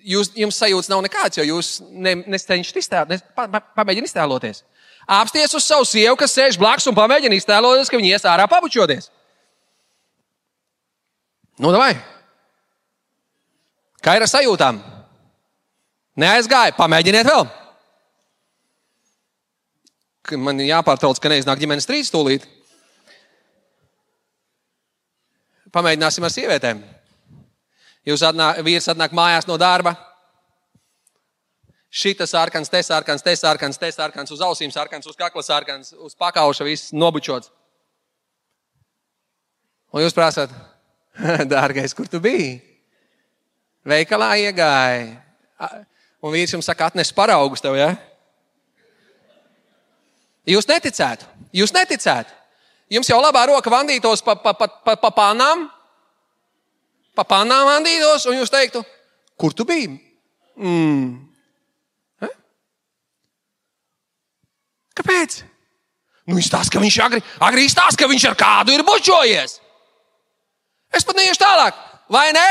jūs, 0.04 0.30
jums 0.36 0.58
sajūta 0.58 0.92
nav 0.92 1.02
nekāds, 1.06 1.38
jo 1.38 1.46
jūs 1.46 1.70
ne, 1.90 2.14
necenšat 2.28 2.80
iztēlot, 2.82 3.12
ne, 3.12 3.18
pa, 3.36 3.46
pa, 3.50 3.62
pamēģināt 3.80 4.10
iztēloties. 4.10 4.62
Apsties 5.08 5.54
uz 5.56 5.64
savu 5.64 5.86
sievu, 5.88 6.16
kas 6.20 6.34
sēž 6.36 6.58
blakus 6.60 6.88
un 6.90 6.96
pamēģina 6.96 7.38
iztēloties, 7.38 7.90
ka 7.90 8.00
viņa 8.00 8.10
ies 8.12 8.26
ārā 8.28 8.48
pabučoties. 8.50 9.08
Nu, 11.58 11.72
vai? 11.74 11.94
Kā 14.02 14.14
ir 14.14 14.22
ar 14.22 14.30
sajūtām? 14.30 14.78
Neaizgāja, 16.18 16.74
pamēģiniet 16.78 17.26
vēl. 17.26 17.46
Man 20.38 20.60
jāpārtrauc, 20.60 21.18
ka 21.22 21.30
neiznāk 21.32 21.60
ģimenes 21.62 21.86
trīs 21.88 22.10
stūlīt. 22.10 22.44
Pamēģināsim 25.74 26.24
ar 26.24 26.32
sievietēm. 26.32 26.82
Jūs 28.08 28.24
atnāk, 28.24 28.62
vīrs 28.64 28.88
atnāk 28.92 29.14
mājās 29.16 29.48
no 29.48 29.58
darba. 29.60 29.94
Šitas 31.88 32.34
sarkans, 32.34 32.68
te 32.68 32.82
sarkans, 32.84 33.24
te 33.24 33.34
sarkans, 33.36 33.78
te 33.80 33.90
sarkans, 33.92 34.32
uz 34.32 34.42
ausīm 34.44 34.72
sarkans, 34.72 35.08
uz 35.08 35.16
kakla 35.16 35.42
sarkans, 35.42 35.94
uz 35.96 36.14
pakauša 36.18 36.66
viss 36.68 36.92
nobučots. 36.92 37.50
Un 39.92 40.04
jūs 40.04 40.16
prasāt, 40.16 40.52
dārgais, 41.52 41.94
kur 41.96 42.08
tu 42.10 42.20
biji? 42.22 42.58
Veikalā 43.88 44.34
iegāja. 44.42 45.16
Un 46.22 46.34
vīrs 46.34 46.52
jums 46.54 46.66
saka, 46.66 46.90
atnes 46.90 47.12
paraugus 47.14 47.62
tev, 47.62 47.76
ja? 47.78 47.92
Jūs 50.48 50.68
neticētu. 50.68 51.26
Jūs 51.54 51.74
neticētu. 51.76 52.34
Jums 52.92 53.10
jau 53.10 53.18
labā 53.20 53.44
roka 53.50 53.70
vandītos 53.72 54.22
pa, 54.24 54.34
pa, 54.40 54.54
pa, 54.56 54.68
pa, 54.68 54.94
pa 54.96 55.10
pānām, 55.12 55.66
pa 57.16 57.24
pānām 57.28 57.66
vandītos, 57.68 58.24
un 58.30 58.38
jūs 58.38 58.52
teiktu, 58.52 58.80
kur 59.36 59.52
tu 59.52 59.66
biji? 59.68 59.90
Mm. 60.56 61.10
Eh? 62.24 62.32
Kāpēc? 64.96 65.42
Nu, 66.24 66.38
viņš 66.38 66.48
stāsta, 66.48 66.74
ka 66.74 66.82
viņš 66.82 66.98
agri, 67.04 67.22
agri 67.44 67.68
stāsta, 67.68 68.00
ka 68.00 68.08
viņš 68.08 68.28
ar 68.30 68.38
kādu 68.40 68.72
ir 68.72 68.84
bučojies. 68.88 69.58
Es 70.94 71.04
pat 71.04 71.16
neiešu 71.18 71.40
tālāk, 71.42 71.76
vai 72.12 72.30
ne? 72.32 72.48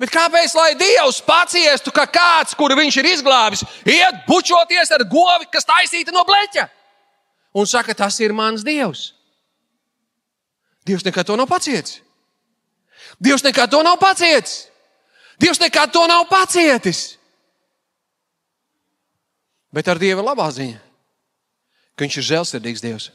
Bet 0.00 0.12
kāpēc 0.12 0.52
lai 0.56 0.74
Dievs 0.76 1.22
paciestu, 1.24 1.92
ka 1.94 2.04
kāds, 2.12 2.56
kuru 2.56 2.76
viņš 2.76 2.98
ir 3.00 3.10
izglābis, 3.14 3.64
iet 3.88 4.24
bučoties 4.28 4.92
ar 4.92 5.06
govi, 5.08 5.48
kas 5.52 5.64
taisīta 5.68 6.12
no 6.12 6.24
bleķa? 6.28 6.66
Un 7.56 7.68
saka, 7.68 7.94
tas 7.96 8.18
ir 8.20 8.34
mans 8.36 8.64
Dievs. 8.64 9.14
Dievs 10.86 11.04
nekad 11.06 11.26
to 11.26 11.36
nav 11.36 11.48
pacietis. 11.48 12.02
Dievs 13.18 13.42
nekad 13.42 13.72
to 13.72 13.80
nav 13.82 13.96
pacietis. 13.98 14.66
Dievs 15.40 15.60
nekad 15.60 15.92
to 15.92 16.04
nav 16.08 16.28
pacietis. 16.28 17.16
Bet 19.72 19.88
ar 19.88 19.98
Dieva 20.00 20.22
labā 20.24 20.46
ziņa, 20.52 20.78
ka 21.96 22.04
Viņš 22.04 22.18
ir 22.20 22.26
žēlsirdīgs 22.28 22.84
Dievs. 22.84 23.08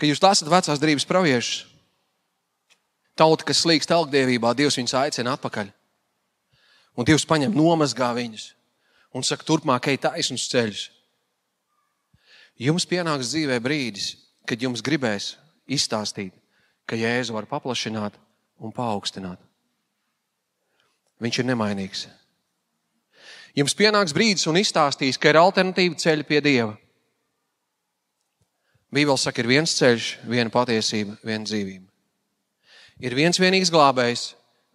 Kad 0.00 0.08
jūs 0.08 0.22
lasat 0.24 0.48
vecās 0.48 0.80
drības 0.80 1.04
praviešus, 1.04 1.66
tauta, 3.20 3.44
kas 3.44 3.60
slīkst 3.60 3.92
augstdievībā, 3.92 4.54
Dievs 4.56 4.78
viņus 4.80 4.96
aicina 4.96 5.34
atpakaļ. 5.36 5.68
Un 6.96 7.04
Dievs 7.04 7.26
paņem 7.28 7.52
nomazgā 7.52 8.08
viņus 8.16 8.46
un 9.12 9.26
saka, 9.26 9.44
turpmāk 9.44 9.90
ej 9.90 10.00
taisnus 10.06 10.48
ceļus. 10.48 10.86
Jums 12.60 12.86
pienāks 12.88 13.32
dzīvē 13.32 13.58
brīdis, 13.60 14.14
kad 14.48 14.60
jums 14.60 14.82
gribēs 14.84 15.34
izstāstīt, 15.68 16.32
ka 16.88 16.98
Jēzu 16.98 17.36
var 17.36 17.48
paplašināt 17.50 18.16
un 18.60 18.72
paaugstināt. 18.72 19.40
Viņš 21.20 21.40
ir 21.42 21.48
nemainīgs. 21.48 22.06
Jums 23.56 23.74
pienāks 23.76 24.14
brīdis 24.16 24.46
un 24.48 24.60
izstāstīs, 24.60 25.18
ka 25.20 25.32
ir 25.32 25.40
alternatīva 25.40 25.98
ceļa 26.00 26.26
pie 26.28 26.40
Dieva. 26.44 26.74
Bībeli 28.90 29.18
saka, 29.22 29.42
ir 29.42 29.50
viens 29.50 29.74
ceļš, 29.78 30.08
viena 30.26 30.50
patiesība, 30.50 31.14
viena 31.22 31.46
dzīvība. 31.46 31.86
Ir 33.00 33.14
viens 33.16 33.38
vienīgs 33.40 33.70
glābējs, 33.72 34.24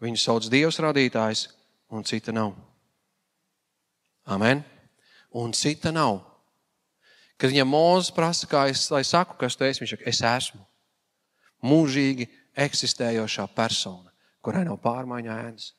viņu 0.02 0.22
sauc 0.22 0.48
Dievs 0.52 0.80
radītājs, 0.82 1.50
un 1.92 2.08
cita 2.08 2.34
nav. 2.36 2.56
Amen. 4.26 4.64
Un 5.36 5.52
cita 5.54 5.92
nav. 5.92 6.22
Kad 7.36 7.52
viņam 7.52 7.68
mūzis 7.68 8.14
prasa, 8.16 8.48
kā 8.48 8.64
es 8.72 8.88
saku, 8.88 9.36
kas 9.40 9.60
tu 9.60 9.68
esi, 9.68 9.84
viņš 9.84 9.98
saka, 9.98 10.08
es 10.10 10.22
esmu 10.24 10.64
mūžīgi 11.66 12.30
eksistējošā 12.66 13.48
persona, 13.56 14.14
kurai 14.44 14.64
nav 14.68 14.80
pārmaiņu 14.84 15.34
ēnas. 15.34 15.74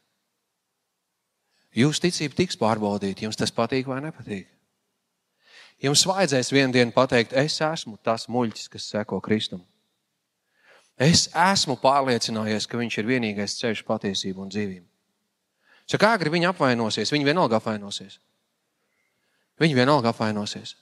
Jūsu 1.76 2.06
ticība 2.06 2.38
tiks 2.38 2.58
pārbaudīta, 2.60 3.24
jums 3.26 3.38
tas 3.38 3.52
patīk 3.52 3.88
vai 3.88 4.00
nepatīk. 4.04 4.48
Jums 5.84 6.06
vajadzēs 6.08 6.52
vienā 6.54 6.72
dienā 6.72 6.94
pateikt, 6.94 7.34
es 7.36 7.58
esmu 7.60 7.98
tas 8.04 8.26
muļķis, 8.32 8.70
kas 8.72 8.86
seko 8.94 9.20
Kristum. 9.20 9.60
Es 10.96 11.26
esmu 11.28 11.76
pārliecinājies, 11.82 12.64
ka 12.64 12.80
viņš 12.80 13.02
ir 13.02 13.10
vienīgais 13.10 13.58
ceļš, 13.58 13.82
patiesība 13.84 14.40
un 14.40 14.48
dzīvība. 14.52 14.86
Saka, 15.86 16.14
agri 16.16 16.32
viņi 16.32 16.48
apvainosies, 16.48 17.12
viņi 17.12 17.28
vienalga 17.28 17.60
apvainosies. 17.60 18.16
Viņi 19.60 19.76
vienalga 19.76 20.10
apvainosies. 20.14 20.74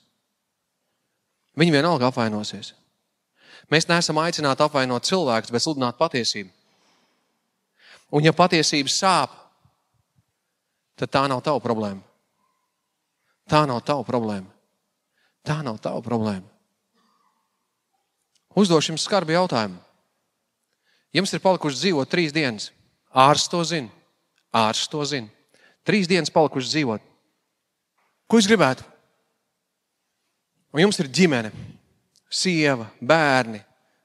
Viņi 1.58 1.74
vienalga 1.74 2.08
apvainosies. 2.08 2.72
Mēs 3.70 3.88
neesam 3.90 4.18
aicināti 4.22 4.62
apvainot 4.62 5.06
cilvēkus, 5.06 5.50
bet 5.50 5.62
sludināt 5.62 5.98
patiesību. 5.98 6.50
Un 8.14 8.26
ja 8.26 8.34
patiesība 8.36 8.90
sāp, 8.92 9.34
tad 10.94 11.10
tā 11.10 11.26
nav 11.30 11.42
tava 11.42 11.62
problēma. 11.62 12.02
Tā 13.50 13.64
nav 13.66 13.82
tava 13.86 14.06
problēma. 14.06 14.53
Tā 15.44 15.60
nav 15.64 15.78
tava 15.84 16.00
problēma. 16.04 16.46
Uzdošu 18.54 18.92
jums 18.92 19.04
skarbi 19.04 19.34
jautājumu. 19.34 19.80
Jums 21.14 21.32
ir 21.34 21.42
palikuši 21.42 21.80
dzīvot 21.80 22.10
trīs 22.10 22.32
dienas. 22.34 22.70
Ārsts 23.14 23.50
to 23.50 23.60
zina. 23.66 23.90
Ārsts 24.54 24.90
to 24.90 25.02
zina. 25.06 25.28
Trīs 25.86 26.08
dienas 26.10 26.32
palikuši 26.32 26.70
dzīvot. 26.70 27.02
Ko 28.30 28.38
jūs 28.38 28.48
gribētu? 28.48 28.86
Un 30.74 30.82
jums 30.82 30.98
ir 30.98 31.10
ģimene, 31.14 31.52
sieva, 32.26 32.88
bērni, 32.98 33.60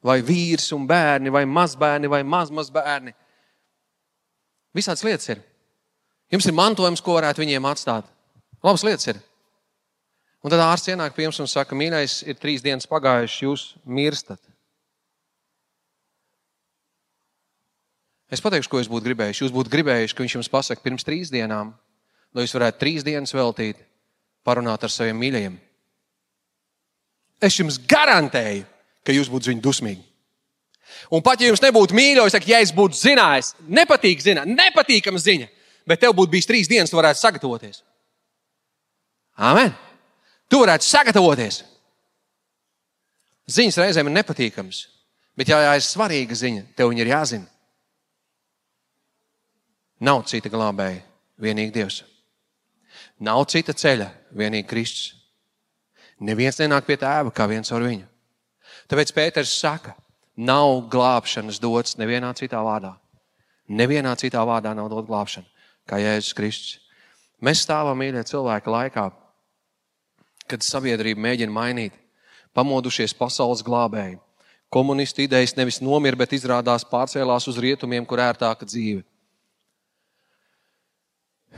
vai 0.05 0.19
vīrs 0.25 0.67
un 0.75 0.85
bērni, 0.89 1.31
vai 1.33 1.45
mazbērni, 1.49 2.11
vai 2.11 2.21
mazmazbērni. 2.27 3.15
Visādas 4.77 5.01
lietas 5.07 5.31
ir. 5.33 5.41
Jums 6.29 6.45
ir 6.45 6.53
mantojums, 6.53 7.01
ko 7.01 7.15
varētu 7.17 7.41
viņiem 7.41 7.65
atstāt. 7.65 8.05
Labas 8.61 8.85
lietas 8.85 9.09
ir. 9.09 9.21
Un 10.39 10.53
tad 10.53 10.61
ārsts 10.63 10.87
ienāk 10.93 11.15
pie 11.15 11.25
jums 11.25 11.41
un 11.43 11.49
saka, 11.51 11.75
mīļais, 11.75 12.21
ir 12.31 12.37
trīs 12.39 12.63
dienas 12.63 12.87
pagājušas, 12.87 13.41
jūs 13.43 13.63
mirstat. 13.83 14.39
Es 18.31 18.43
pateikšu, 18.45 18.69
ko 18.71 18.79
jūs 18.79 18.91
būtu 18.91 19.09
gribējuši. 19.09 19.43
Jūs 19.43 19.53
būtu 19.53 19.73
gribējuši, 19.73 20.15
ka 20.15 20.23
viņš 20.23 20.35
jums 20.37 20.51
pasakā 20.53 20.85
pirms 20.85 21.05
trīs 21.05 21.31
dienām, 21.33 21.73
lai 22.35 22.45
jūs 22.45 22.53
varētu 22.55 22.79
trīs 22.79 23.03
dienas 23.03 23.33
veltīt, 23.35 23.81
parunāt 24.45 24.85
ar 24.85 24.93
saviem 24.93 25.17
mīļajiem. 25.19 25.57
Es 27.41 27.57
jums 27.57 27.79
garantēju, 27.89 28.63
ka 29.03 29.15
jūs 29.15 29.31
būtu 29.33 29.51
viņu 29.51 29.65
dusmīgi. 29.65 30.05
Un 31.13 31.23
pat 31.25 31.41
ja 31.41 31.49
jums 31.49 31.61
nebūtu 31.63 31.97
mīļo, 31.97 32.25
es 32.27 32.35
saku, 32.35 32.49
ja 32.51 32.61
es 32.63 32.71
būtu 32.75 32.97
zinājis, 32.97 33.53
nepatīk 33.67 34.23
zināt, 34.23 34.49
nepatīkama 34.49 35.21
ziņa, 35.21 35.49
bet 35.89 36.01
tev 36.03 36.15
būtu 36.17 36.33
bijis 36.33 36.49
trīs 36.49 36.69
dienas, 36.69 36.93
tu 36.93 36.99
varētu 36.99 37.21
sagatavoties. 37.21 37.83
Amen. 39.37 39.73
Tu 40.49 40.57
varētu 40.57 40.85
sagatavoties. 40.85 41.61
Ziņas 43.49 43.79
reizēm 43.81 44.09
ir 44.09 44.17
nepatīkamas, 44.17 44.83
bet, 45.37 45.49
ja 45.49 45.73
ir 45.77 45.85
svarīga 45.85 46.37
ziņa, 46.37 46.67
tev 46.77 46.91
viņa 46.91 47.05
ir 47.05 47.11
jāzina. 47.13 47.47
Nav 50.05 50.23
cita 50.29 50.51
glābēja, 50.51 51.01
vienīgi 51.41 51.73
Dievs. 51.75 52.03
Nav 53.25 53.43
cita 53.51 53.73
ceļa, 53.75 54.09
vienīgi 54.37 54.67
Kristus. 54.69 55.15
Neviens 56.23 56.59
nenāk 56.59 56.85
pie 56.87 56.97
tēva 56.99 57.31
kā 57.35 57.47
viens 57.49 57.71
ar 57.71 57.83
viņu. 57.83 58.05
Tāpēc 58.91 59.11
Pēters 59.15 59.53
saka, 59.59 59.93
nav 60.35 60.85
glābšanas 60.91 61.59
dots 61.61 61.97
nevienā 61.99 62.31
citā 62.37 62.61
vārdā. 62.63 62.93
Nevienā 63.69 64.15
citā 64.19 64.41
vārdā 64.47 64.73
nav 64.75 64.89
dot 64.91 65.07
glābšana, 65.07 65.47
kā 65.87 65.99
Jēzus 66.01 66.35
Kristus. 66.37 66.77
Mēs 67.43 67.63
stāvam 67.63 67.99
mīļie 67.99 68.23
cilvēki 68.27 68.71
laikā, 68.71 69.05
kad 70.49 70.65
sabiedrība 70.65 71.21
mēģina 71.27 71.53
mainīt, 71.53 71.93
pamodušies 72.57 73.13
pasaules 73.17 73.63
glābēji. 73.65 74.17
Komunistu 74.69 75.23
idejas 75.25 75.55
nevis 75.57 75.79
nomira, 75.81 76.17
bet 76.17 76.35
izrādās 76.37 76.85
pārcēlās 76.85 77.47
uz 77.49 77.57
rietumiem, 77.57 78.05
kur 78.05 78.21
ērtāka 78.21 78.67
dzīve. 78.69 79.01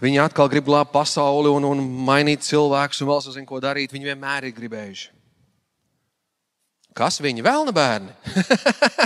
Viņi 0.02 0.22
atkal 0.24 0.48
grib 0.50 0.66
glābt 0.70 0.94
pasauli 0.94 1.52
un, 1.52 1.66
un 1.68 1.82
mainīt 2.08 2.46
cilvēkus 2.48 3.02
un 3.04 3.10
vēl 3.10 3.20
zina, 3.26 3.48
ko 3.50 3.60
darīt. 3.62 3.92
Viņi 3.92 4.08
vienmēr 4.14 4.48
ir 4.48 4.56
gribējuši. 4.56 5.10
Kas 6.96 7.20
viņi? 7.24 7.44
Vēlna 7.44 7.74
bērni. 7.76 8.16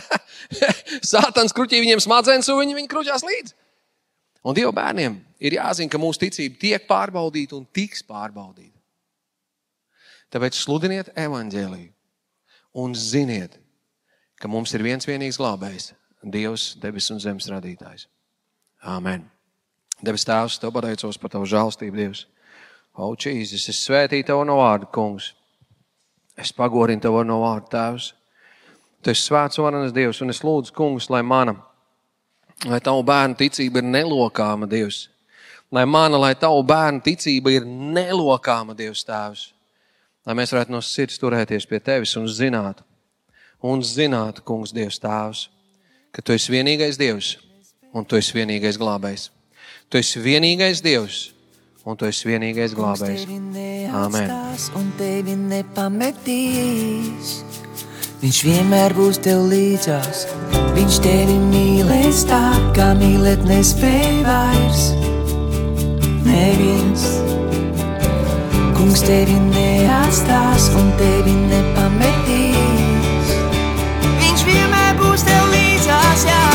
Sātans 1.13 1.53
kruķī 1.53 1.81
viņiem 1.81 2.01
smadzenes, 2.01 2.49
un 2.49 2.61
viņi, 2.61 2.77
viņi 2.77 2.91
kruķās 2.93 3.25
līdzi. 3.25 3.57
Un 4.45 4.57
Dieva 4.57 4.71
bērniem 4.77 5.17
ir 5.41 5.57
jāzina, 5.57 5.89
ka 5.89 6.01
mūsu 6.01 6.21
ticība 6.21 6.61
tiek 6.61 6.87
pārbaudīta 6.89 7.57
un 7.57 7.65
tiks 7.73 8.05
pārbaudīta. 8.05 8.74
Tāpēc 10.35 10.57
sludiniet 10.59 11.13
evaņģēliju 11.15 11.93
un 12.83 12.95
ziniet, 12.99 13.53
ka 14.35 14.49
mums 14.51 14.73
ir 14.75 14.83
viens 14.83 15.07
vienīgs 15.07 15.39
glābējs- 15.39 15.93
Dievs, 16.35 16.73
debesu 16.81 17.13
un 17.13 17.21
zemes 17.23 17.47
radītājs. 17.47 18.09
Āmen! 18.83 19.29
Debes 20.03 20.25
Tēvs, 20.27 20.59
Tev 20.59 20.73
pateicos 20.75 21.17
par 21.21 21.31
Tavu 21.31 21.47
žēlstību, 21.47 21.95
Dievs. 21.95 22.25
O, 22.97 23.15
Jēzus, 23.15 23.69
es 23.69 23.79
svētīju 23.87 24.25
Tev 24.25 24.43
no 24.43 24.57
vārda, 24.59 24.91
Kungs. 24.91 25.31
Es 26.37 26.51
pagorinu 26.51 27.01
Tev 27.01 27.23
no 27.23 27.39
vārda, 27.39 27.69
Tēvs. 27.71 28.11
Tu 29.01 29.11
esi 29.11 29.29
svēts 29.29 29.61
varenas 29.61 29.93
Dievs, 29.95 30.21
un 30.21 30.29
es 30.29 30.43
lūdzu, 30.43 30.73
Kungs, 30.75 31.09
lai 31.09 31.21
mana, 31.21 31.55
lai 32.65 32.81
Tavu 32.81 33.03
bērnu 33.07 33.39
ticība 33.39 33.79
ir 33.79 33.87
nelokāma, 33.87 34.67
Dievs. 34.67 35.07
Lai 35.71 35.85
mana, 35.85 36.17
lai 36.17 36.35
Tavu 36.35 36.63
bērnu 36.63 36.99
ticība 37.07 37.55
ir 37.55 37.63
nelokāma, 37.63 38.75
Dievs, 38.75 39.07
Tēvs. 39.07 39.54
Lai 40.25 40.35
mēs 40.37 40.53
varētu 40.53 40.73
no 40.73 40.81
sirds 40.81 41.21
turēties 41.21 41.67
pie 41.69 41.79
Tevis 41.79 42.15
un 42.17 42.25
zinātu, 42.27 42.83
un 43.61 43.83
zinātu, 43.85 44.41
Kungs, 44.45 44.73
Dievs, 44.73 44.97
Tēvs, 45.01 45.47
ka 46.11 46.25
Tu 46.25 46.37
esi 46.37 46.53
vienīgais 46.53 46.97
Dievs 46.97 47.35
un 47.95 48.03
tu 48.03 48.19
esi 48.19 48.35
vienīgais 48.35 48.77
glābējs. 48.79 49.29
Tu 49.89 50.01
esi 50.01 50.19
vienīgais 50.19 50.81
Dievs, 50.83 51.29
un 51.87 51.97
tu 51.97 52.07
esi 52.09 52.27
vienīgais 52.27 52.75
glābējs. 52.75 53.25
Amen. 53.95 54.33
Un 54.75 54.89
tevi 54.99 55.37
nepametīs. 55.39 57.37
Viņš 58.19 58.41
vienmēr 58.47 58.95
būs 58.97 59.21
tev 59.23 59.45
līdzās. 59.51 60.25
Viņš 60.75 60.99
tevi 61.05 61.37
mīlēs 61.51 62.25
tā, 62.27 62.43
kā 62.75 62.91
mīlēt 62.99 63.45
nespēj 63.47 64.21
vairs. 64.25 64.85
Neviens. 66.25 67.09
Kungs 68.85 69.01
tevi 69.01 69.33
neatstās 69.49 70.67
un 70.77 70.91
tevi 70.99 71.33
nepametīs. 71.49 73.31
Viņš 74.21 74.45
vienmēr 74.45 74.93
būs 75.01 75.25
tev 75.25 75.49
līdzās, 75.55 76.27
jā. 76.29 76.54